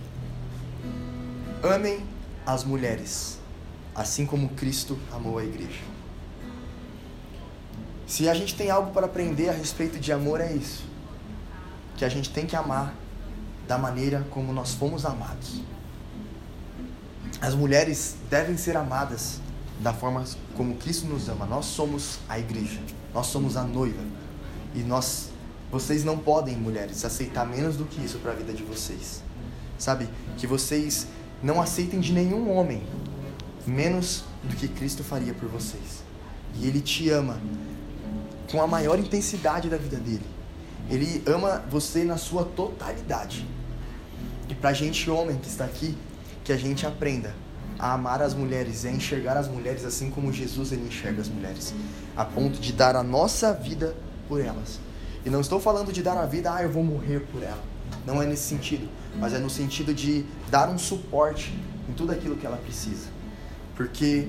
Amem 1.62 2.04
as 2.44 2.64
mulheres, 2.64 3.38
assim 3.94 4.26
como 4.26 4.48
Cristo 4.50 4.98
amou 5.12 5.38
a 5.38 5.44
igreja. 5.44 5.86
Se 8.04 8.28
a 8.28 8.34
gente 8.34 8.56
tem 8.56 8.70
algo 8.70 8.90
para 8.90 9.06
aprender 9.06 9.50
a 9.50 9.52
respeito 9.52 10.00
de 10.00 10.10
amor, 10.10 10.40
é 10.40 10.50
isso. 10.52 10.82
Que 11.96 12.04
a 12.04 12.08
gente 12.08 12.30
tem 12.30 12.44
que 12.46 12.56
amar 12.56 12.92
da 13.68 13.78
maneira 13.78 14.26
como 14.30 14.52
nós 14.52 14.72
fomos 14.74 15.04
amados. 15.04 15.60
As 17.40 17.54
mulheres 17.54 18.16
devem 18.30 18.56
ser 18.56 18.76
amadas 18.76 19.40
da 19.80 19.92
forma 19.92 20.24
como 20.56 20.76
Cristo 20.76 21.06
nos 21.06 21.28
ama. 21.28 21.46
Nós 21.46 21.66
somos 21.66 22.18
a 22.28 22.38
igreja, 22.38 22.80
nós 23.14 23.26
somos 23.26 23.56
a 23.56 23.62
noiva. 23.62 24.02
E 24.74 24.80
nós, 24.80 25.30
vocês 25.70 26.04
não 26.04 26.18
podem, 26.18 26.56
mulheres, 26.56 27.04
aceitar 27.04 27.46
menos 27.46 27.76
do 27.76 27.84
que 27.84 28.04
isso 28.04 28.18
para 28.18 28.32
a 28.32 28.34
vida 28.34 28.52
de 28.52 28.62
vocês. 28.62 29.22
Sabe? 29.78 30.08
Que 30.36 30.46
vocês 30.46 31.06
não 31.42 31.60
aceitem 31.60 32.00
de 32.00 32.12
nenhum 32.12 32.50
homem 32.50 32.82
menos 33.66 34.24
do 34.42 34.56
que 34.56 34.66
Cristo 34.66 35.04
faria 35.04 35.32
por 35.34 35.48
vocês. 35.48 36.02
E 36.54 36.66
Ele 36.66 36.80
te 36.80 37.08
ama 37.10 37.38
com 38.50 38.62
a 38.62 38.66
maior 38.66 38.98
intensidade 38.98 39.68
da 39.68 39.76
vida 39.76 39.96
dele. 39.96 40.24
Ele 40.90 41.22
ama 41.26 41.62
você 41.70 42.02
na 42.02 42.16
sua 42.16 42.44
totalidade. 42.44 43.46
E 44.48 44.54
pra 44.54 44.72
gente, 44.72 45.10
homem 45.10 45.36
que 45.36 45.48
está 45.48 45.64
aqui, 45.64 45.96
que 46.42 46.52
a 46.52 46.56
gente 46.56 46.86
aprenda 46.86 47.34
a 47.78 47.92
amar 47.92 48.20
as 48.20 48.34
mulheres 48.34 48.84
a 48.84 48.90
enxergar 48.90 49.36
as 49.36 49.46
mulheres 49.48 49.84
assim 49.84 50.10
como 50.10 50.32
Jesus 50.32 50.72
ele 50.72 50.86
enxerga 50.88 51.22
as 51.22 51.28
mulheres, 51.28 51.74
a 52.16 52.24
ponto 52.24 52.58
de 52.58 52.72
dar 52.72 52.96
a 52.96 53.02
nossa 53.02 53.52
vida 53.52 53.94
por 54.28 54.40
elas. 54.40 54.80
E 55.24 55.30
não 55.30 55.40
estou 55.40 55.60
falando 55.60 55.92
de 55.92 56.02
dar 56.02 56.16
a 56.16 56.26
vida, 56.26 56.52
ah, 56.52 56.62
eu 56.62 56.70
vou 56.70 56.82
morrer 56.82 57.20
por 57.20 57.42
ela. 57.42 57.62
Não 58.06 58.22
é 58.22 58.26
nesse 58.26 58.42
sentido, 58.42 58.88
mas 59.18 59.32
é 59.32 59.38
no 59.38 59.50
sentido 59.50 59.94
de 59.94 60.24
dar 60.50 60.68
um 60.68 60.78
suporte 60.78 61.56
em 61.88 61.92
tudo 61.92 62.12
aquilo 62.12 62.36
que 62.36 62.46
ela 62.46 62.56
precisa. 62.56 63.08
Porque 63.76 64.28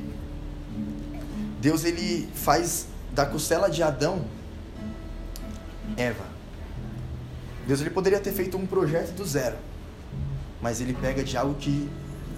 Deus 1.61 1.83
ele 1.83 2.29
faz 2.33 2.87
da 3.11 3.25
costela 3.25 3.69
de 3.69 3.81
Adão 3.81 4.25
Eva. 5.97 6.25
Deus 7.67 7.81
ele 7.81 7.89
poderia 7.89 8.19
ter 8.19 8.31
feito 8.31 8.57
um 8.57 8.65
projeto 8.65 9.13
do 9.13 9.25
zero, 9.25 9.57
mas 10.61 10.81
ele 10.81 10.93
pega 10.93 11.23
de 11.23 11.37
algo 11.37 11.55
que 11.55 11.89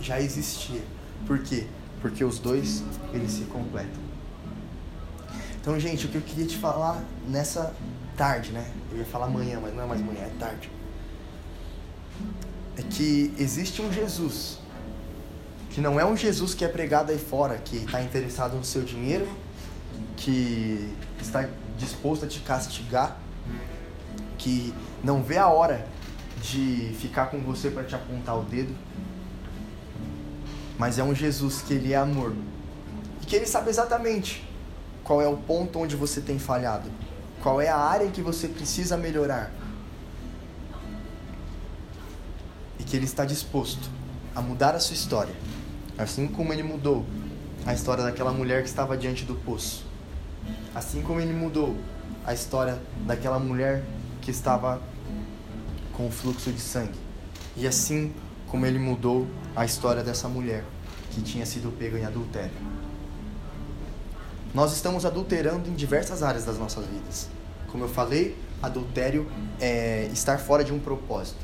já 0.01 0.19
existia. 0.19 0.81
Por 1.25 1.39
quê? 1.39 1.67
Porque 2.01 2.23
os 2.23 2.39
dois 2.39 2.83
eles 3.13 3.31
se 3.31 3.43
completam. 3.43 4.01
Então, 5.59 5.79
gente, 5.79 6.05
o 6.05 6.09
que 6.09 6.15
eu 6.15 6.21
queria 6.21 6.45
te 6.45 6.57
falar 6.57 7.03
nessa 7.27 7.73
tarde, 8.17 8.51
né? 8.51 8.65
Eu 8.91 8.97
ia 8.97 9.05
falar 9.05 9.27
amanhã, 9.27 9.59
mas 9.61 9.75
não 9.75 9.83
é 9.83 9.87
mais 9.87 10.01
manhã, 10.01 10.21
é 10.21 10.31
tarde. 10.39 10.71
É 12.77 12.81
que 12.81 13.33
existe 13.37 13.81
um 13.81 13.91
Jesus 13.91 14.59
que 15.71 15.79
não 15.79 15.99
é 15.99 16.05
um 16.05 16.17
Jesus 16.17 16.53
que 16.53 16.65
é 16.65 16.67
pregado 16.67 17.11
aí 17.11 17.17
fora, 17.17 17.57
que 17.57 17.77
está 17.77 18.01
interessado 18.01 18.57
no 18.57 18.63
seu 18.63 18.83
dinheiro, 18.83 19.27
que 20.17 20.93
está 21.21 21.47
disposto 21.77 22.25
a 22.25 22.27
te 22.27 22.39
castigar, 22.41 23.17
que 24.37 24.73
não 25.03 25.23
vê 25.23 25.37
a 25.37 25.47
hora 25.47 25.87
de 26.41 26.93
ficar 26.99 27.27
com 27.27 27.39
você 27.39 27.69
para 27.69 27.83
te 27.83 27.95
apontar 27.95 28.37
o 28.37 28.43
dedo, 28.43 28.75
mas 30.81 30.97
é 30.97 31.03
um 31.03 31.13
Jesus 31.13 31.61
que 31.61 31.75
ele 31.75 31.93
é 31.93 31.95
amor 31.95 32.33
e 33.21 33.25
que 33.27 33.35
ele 33.35 33.45
sabe 33.45 33.69
exatamente 33.69 34.43
qual 35.03 35.21
é 35.21 35.27
o 35.27 35.37
ponto 35.37 35.77
onde 35.77 35.95
você 35.95 36.19
tem 36.19 36.39
falhado, 36.39 36.89
qual 37.39 37.61
é 37.61 37.69
a 37.69 37.77
área 37.77 38.09
que 38.09 38.19
você 38.19 38.47
precisa 38.47 38.97
melhorar. 38.97 39.51
E 42.79 42.83
que 42.83 42.95
ele 42.95 43.05
está 43.05 43.25
disposto 43.25 43.91
a 44.33 44.41
mudar 44.41 44.73
a 44.73 44.79
sua 44.79 44.95
história, 44.95 45.35
assim 45.99 46.27
como 46.27 46.51
ele 46.51 46.63
mudou 46.63 47.05
a 47.63 47.75
história 47.75 48.03
daquela 48.03 48.31
mulher 48.31 48.63
que 48.63 48.69
estava 48.69 48.97
diante 48.97 49.23
do 49.23 49.35
poço. 49.35 49.85
Assim 50.73 51.03
como 51.03 51.21
ele 51.21 51.31
mudou 51.31 51.77
a 52.25 52.33
história 52.33 52.81
daquela 53.05 53.37
mulher 53.37 53.83
que 54.19 54.31
estava 54.31 54.81
com 55.93 56.07
o 56.07 56.11
fluxo 56.11 56.51
de 56.51 56.59
sangue. 56.59 56.97
E 57.55 57.67
assim 57.67 58.15
como 58.51 58.65
ele 58.65 58.77
mudou 58.77 59.25
a 59.55 59.63
história 59.63 60.03
dessa 60.03 60.27
mulher 60.27 60.65
que 61.11 61.21
tinha 61.21 61.45
sido 61.45 61.71
pega 61.71 61.97
em 61.97 62.03
adultério. 62.03 62.51
Nós 64.53 64.73
estamos 64.73 65.05
adulterando 65.05 65.69
em 65.69 65.73
diversas 65.73 66.21
áreas 66.21 66.43
das 66.43 66.59
nossas 66.59 66.85
vidas. 66.85 67.29
Como 67.71 67.85
eu 67.85 67.87
falei, 67.87 68.37
adultério 68.61 69.25
é 69.57 70.09
estar 70.11 70.37
fora 70.37 70.65
de 70.65 70.73
um 70.73 70.79
propósito. 70.79 71.39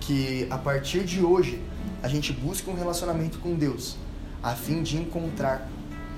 Que 0.00 0.48
a 0.50 0.58
partir 0.58 1.04
de 1.04 1.22
hoje 1.22 1.62
a 2.02 2.08
gente 2.08 2.32
busque 2.32 2.68
um 2.68 2.74
relacionamento 2.74 3.38
com 3.38 3.54
Deus, 3.54 3.96
a 4.42 4.56
fim 4.56 4.82
de 4.82 4.96
encontrar 4.96 5.68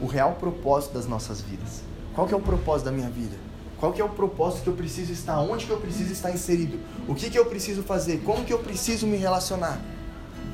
o 0.00 0.06
real 0.06 0.32
propósito 0.36 0.94
das 0.94 1.06
nossas 1.06 1.42
vidas. 1.42 1.82
Qual 2.14 2.26
que 2.26 2.32
é 2.32 2.36
o 2.36 2.40
propósito 2.40 2.86
da 2.86 2.92
minha 2.92 3.10
vida? 3.10 3.36
Qual 3.80 3.94
que 3.94 4.00
é 4.02 4.04
o 4.04 4.10
propósito 4.10 4.64
que 4.64 4.68
eu 4.68 4.74
preciso 4.74 5.10
estar? 5.10 5.40
Onde 5.40 5.64
que 5.64 5.72
eu 5.72 5.80
preciso 5.80 6.12
estar 6.12 6.30
inserido? 6.30 6.78
O 7.08 7.14
que 7.14 7.30
que 7.30 7.38
eu 7.38 7.46
preciso 7.46 7.82
fazer? 7.82 8.18
Como 8.18 8.44
que 8.44 8.52
eu 8.52 8.58
preciso 8.58 9.06
me 9.06 9.16
relacionar? 9.16 9.80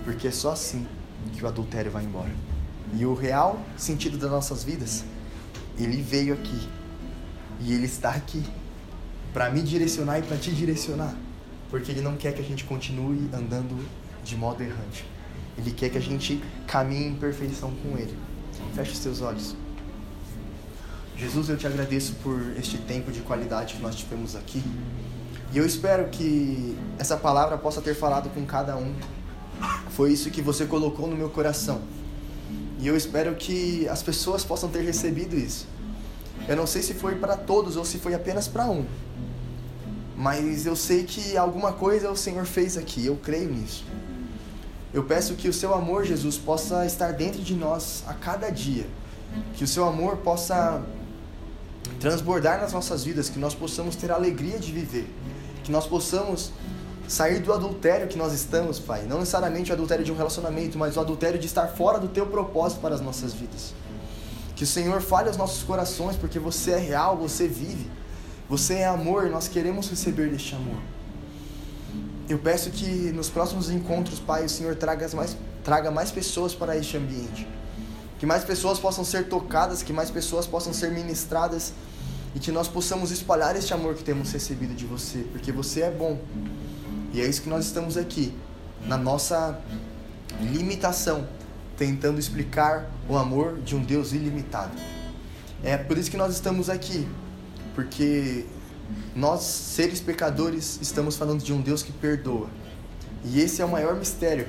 Porque 0.04 0.28
é 0.28 0.30
só 0.30 0.52
assim 0.52 0.86
que 1.32 1.44
o 1.44 1.48
adultério 1.48 1.90
vai 1.90 2.04
embora. 2.04 2.30
E 2.94 3.04
o 3.04 3.14
real 3.14 3.58
sentido 3.76 4.16
das 4.16 4.30
nossas 4.30 4.62
vidas, 4.62 5.04
ele 5.76 6.00
veio 6.00 6.34
aqui. 6.34 6.68
E 7.60 7.72
ele 7.72 7.86
está 7.86 8.10
aqui 8.10 8.44
para 9.32 9.50
me 9.50 9.60
direcionar 9.60 10.20
e 10.20 10.22
para 10.22 10.36
te 10.36 10.52
direcionar, 10.52 11.14
porque 11.68 11.90
ele 11.90 12.02
não 12.02 12.16
quer 12.16 12.32
que 12.32 12.40
a 12.40 12.44
gente 12.44 12.64
continue 12.64 13.28
andando 13.34 13.76
de 14.22 14.36
modo 14.36 14.62
errante. 14.62 15.04
Ele 15.58 15.72
quer 15.72 15.90
que 15.90 15.98
a 15.98 16.00
gente 16.00 16.40
caminhe 16.66 17.08
em 17.08 17.16
perfeição 17.16 17.72
com 17.82 17.98
ele. 17.98 18.16
Feche 18.74 18.92
os 18.92 19.00
teus 19.00 19.20
olhos. 19.20 19.56
Jesus, 21.18 21.48
eu 21.48 21.56
te 21.56 21.66
agradeço 21.66 22.12
por 22.22 22.38
este 22.58 22.76
tempo 22.76 23.10
de 23.10 23.20
qualidade 23.20 23.74
que 23.74 23.82
nós 23.82 23.94
tivemos 23.94 24.36
aqui. 24.36 24.62
E 25.50 25.56
eu 25.56 25.64
espero 25.64 26.08
que 26.08 26.76
essa 26.98 27.16
palavra 27.16 27.56
possa 27.56 27.80
ter 27.80 27.94
falado 27.94 28.28
com 28.28 28.44
cada 28.44 28.76
um. 28.76 28.94
Foi 29.90 30.12
isso 30.12 30.30
que 30.30 30.42
você 30.42 30.66
colocou 30.66 31.06
no 31.06 31.16
meu 31.16 31.30
coração. 31.30 31.80
E 32.78 32.86
eu 32.86 32.94
espero 32.94 33.34
que 33.34 33.88
as 33.88 34.02
pessoas 34.02 34.44
possam 34.44 34.68
ter 34.68 34.82
recebido 34.82 35.34
isso. 35.34 35.66
Eu 36.46 36.54
não 36.54 36.66
sei 36.66 36.82
se 36.82 36.92
foi 36.92 37.14
para 37.14 37.34
todos 37.34 37.76
ou 37.76 37.84
se 37.86 37.96
foi 37.96 38.12
apenas 38.12 38.46
para 38.46 38.66
um. 38.66 38.84
Mas 40.14 40.66
eu 40.66 40.76
sei 40.76 41.04
que 41.04 41.34
alguma 41.34 41.72
coisa 41.72 42.10
o 42.10 42.16
Senhor 42.16 42.44
fez 42.44 42.76
aqui. 42.76 43.06
Eu 43.06 43.16
creio 43.16 43.48
nisso. 43.48 43.86
Eu 44.92 45.04
peço 45.04 45.34
que 45.34 45.48
o 45.48 45.52
seu 45.52 45.74
amor, 45.74 46.04
Jesus, 46.04 46.36
possa 46.36 46.84
estar 46.84 47.12
dentro 47.12 47.42
de 47.42 47.54
nós 47.54 48.04
a 48.06 48.12
cada 48.12 48.50
dia. 48.50 48.86
Que 49.54 49.64
o 49.64 49.66
seu 49.66 49.86
amor 49.86 50.18
possa 50.18 50.82
transbordar 52.00 52.60
nas 52.60 52.72
nossas 52.72 53.04
vidas, 53.04 53.28
que 53.28 53.38
nós 53.38 53.54
possamos 53.54 53.96
ter 53.96 54.10
a 54.10 54.14
alegria 54.14 54.58
de 54.58 54.72
viver, 54.72 55.08
que 55.64 55.70
nós 55.70 55.86
possamos 55.86 56.52
sair 57.08 57.40
do 57.40 57.52
adultério 57.52 58.08
que 58.08 58.18
nós 58.18 58.32
estamos, 58.32 58.78
Pai. 58.78 59.04
Não 59.08 59.20
necessariamente 59.20 59.70
o 59.70 59.74
adultério 59.74 60.04
de 60.04 60.12
um 60.12 60.16
relacionamento, 60.16 60.76
mas 60.76 60.96
o 60.96 61.00
adultério 61.00 61.38
de 61.38 61.46
estar 61.46 61.68
fora 61.68 61.98
do 61.98 62.08
teu 62.08 62.26
propósito 62.26 62.80
para 62.80 62.94
as 62.94 63.00
nossas 63.00 63.32
vidas. 63.32 63.74
Que 64.54 64.64
o 64.64 64.66
Senhor 64.66 65.00
fale 65.00 65.28
aos 65.28 65.36
nossos 65.36 65.62
corações, 65.62 66.16
porque 66.16 66.38
você 66.38 66.72
é 66.72 66.78
real, 66.78 67.16
você 67.16 67.46
vive. 67.46 67.90
Você 68.48 68.74
é 68.74 68.86
amor, 68.86 69.28
nós 69.28 69.48
queremos 69.48 69.88
receber 69.88 70.30
deste 70.30 70.54
amor. 70.54 70.80
Eu 72.28 72.38
peço 72.38 72.70
que 72.70 73.12
nos 73.12 73.28
próximos 73.28 73.70
encontros, 73.70 74.18
Pai, 74.18 74.44
o 74.44 74.48
Senhor 74.48 74.74
traga 74.74 75.08
mais, 75.14 75.36
traga 75.62 75.90
mais 75.90 76.10
pessoas 76.10 76.54
para 76.54 76.76
este 76.76 76.96
ambiente. 76.96 77.46
Que 78.18 78.24
mais 78.24 78.44
pessoas 78.44 78.78
possam 78.78 79.04
ser 79.04 79.28
tocadas, 79.28 79.82
que 79.82 79.92
mais 79.92 80.10
pessoas 80.10 80.46
possam 80.46 80.72
ser 80.72 80.90
ministradas 80.90 81.72
e 82.34 82.38
que 82.38 82.50
nós 82.50 82.66
possamos 82.68 83.10
espalhar 83.10 83.56
este 83.56 83.74
amor 83.74 83.94
que 83.94 84.04
temos 84.04 84.32
recebido 84.32 84.74
de 84.74 84.86
você, 84.86 85.18
porque 85.32 85.52
você 85.52 85.82
é 85.82 85.90
bom. 85.90 86.18
E 87.12 87.20
é 87.20 87.26
isso 87.26 87.42
que 87.42 87.48
nós 87.48 87.66
estamos 87.66 87.96
aqui, 87.96 88.32
na 88.86 88.96
nossa 88.96 89.58
limitação, 90.40 91.26
tentando 91.76 92.18
explicar 92.18 92.90
o 93.08 93.16
amor 93.16 93.58
de 93.60 93.74
um 93.76 93.82
Deus 93.82 94.12
ilimitado. 94.12 94.72
É 95.62 95.76
por 95.76 95.96
isso 95.98 96.10
que 96.10 96.16
nós 96.16 96.34
estamos 96.34 96.70
aqui, 96.70 97.06
porque 97.74 98.46
nós, 99.14 99.42
seres 99.42 100.00
pecadores, 100.00 100.78
estamos 100.80 101.16
falando 101.16 101.42
de 101.42 101.52
um 101.52 101.60
Deus 101.60 101.82
que 101.82 101.92
perdoa. 101.92 102.48
E 103.24 103.40
esse 103.40 103.60
é 103.60 103.64
o 103.64 103.68
maior 103.68 103.94
mistério 103.96 104.46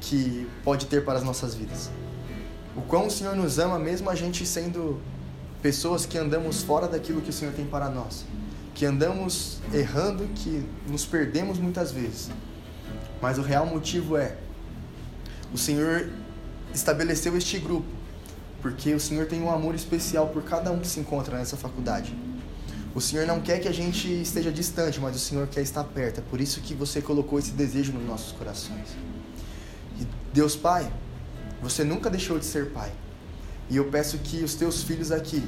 que 0.00 0.48
pode 0.64 0.86
ter 0.86 1.04
para 1.04 1.18
as 1.18 1.24
nossas 1.24 1.54
vidas 1.54 1.90
o 2.76 2.82
quão 2.82 3.06
o 3.06 3.10
Senhor 3.10 3.34
nos 3.36 3.58
ama, 3.58 3.78
mesmo 3.78 4.08
a 4.10 4.14
gente 4.14 4.46
sendo 4.46 5.00
pessoas 5.62 6.06
que 6.06 6.16
andamos 6.16 6.62
fora 6.62 6.88
daquilo 6.88 7.20
que 7.20 7.30
o 7.30 7.32
Senhor 7.32 7.52
tem 7.52 7.66
para 7.66 7.88
nós, 7.88 8.24
que 8.74 8.86
andamos 8.86 9.58
errando, 9.72 10.26
que 10.34 10.64
nos 10.88 11.04
perdemos 11.04 11.58
muitas 11.58 11.92
vezes. 11.92 12.30
Mas 13.20 13.38
o 13.38 13.42
real 13.42 13.66
motivo 13.66 14.16
é: 14.16 14.36
o 15.52 15.58
Senhor 15.58 16.10
estabeleceu 16.72 17.36
este 17.36 17.58
grupo 17.58 18.00
porque 18.62 18.94
o 18.94 19.00
Senhor 19.00 19.26
tem 19.26 19.40
um 19.42 19.50
amor 19.50 19.74
especial 19.74 20.28
por 20.28 20.42
cada 20.42 20.70
um 20.70 20.78
que 20.78 20.86
se 20.86 21.00
encontra 21.00 21.36
nessa 21.38 21.56
faculdade. 21.56 22.14
O 22.94 23.00
Senhor 23.00 23.26
não 23.26 23.40
quer 23.40 23.60
que 23.60 23.68
a 23.68 23.72
gente 23.72 24.08
esteja 24.20 24.50
distante, 24.50 25.00
mas 25.00 25.16
o 25.16 25.18
Senhor 25.18 25.46
quer 25.46 25.62
estar 25.62 25.84
perto. 25.84 26.18
É 26.18 26.22
por 26.22 26.40
isso 26.40 26.60
que 26.60 26.74
você 26.74 27.00
colocou 27.00 27.38
esse 27.38 27.52
desejo 27.52 27.92
nos 27.92 28.06
nossos 28.06 28.32
corações. 28.32 28.88
E 29.98 30.06
Deus 30.32 30.56
Pai, 30.56 30.90
você 31.62 31.84
nunca 31.84 32.10
deixou 32.10 32.38
de 32.38 32.44
ser 32.44 32.70
Pai. 32.70 32.90
E 33.68 33.76
eu 33.76 33.86
peço 33.90 34.18
que 34.18 34.42
os 34.42 34.54
teus 34.54 34.82
filhos 34.82 35.12
aqui 35.12 35.42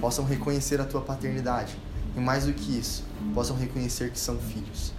possam 0.00 0.24
reconhecer 0.24 0.80
a 0.80 0.84
tua 0.84 1.00
paternidade. 1.00 1.76
E 2.16 2.20
mais 2.20 2.44
do 2.44 2.52
que 2.52 2.78
isso, 2.78 3.04
possam 3.32 3.56
reconhecer 3.56 4.10
que 4.10 4.18
são 4.18 4.38
filhos. 4.38 4.92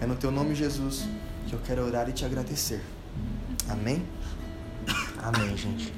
É 0.00 0.06
no 0.06 0.16
teu 0.16 0.30
nome, 0.30 0.54
Jesus, 0.54 1.04
que 1.46 1.52
eu 1.52 1.60
quero 1.64 1.84
orar 1.84 2.08
e 2.08 2.12
te 2.12 2.24
agradecer. 2.24 2.82
Amém? 3.68 4.04
Amém, 5.22 5.56
gente. 5.56 5.92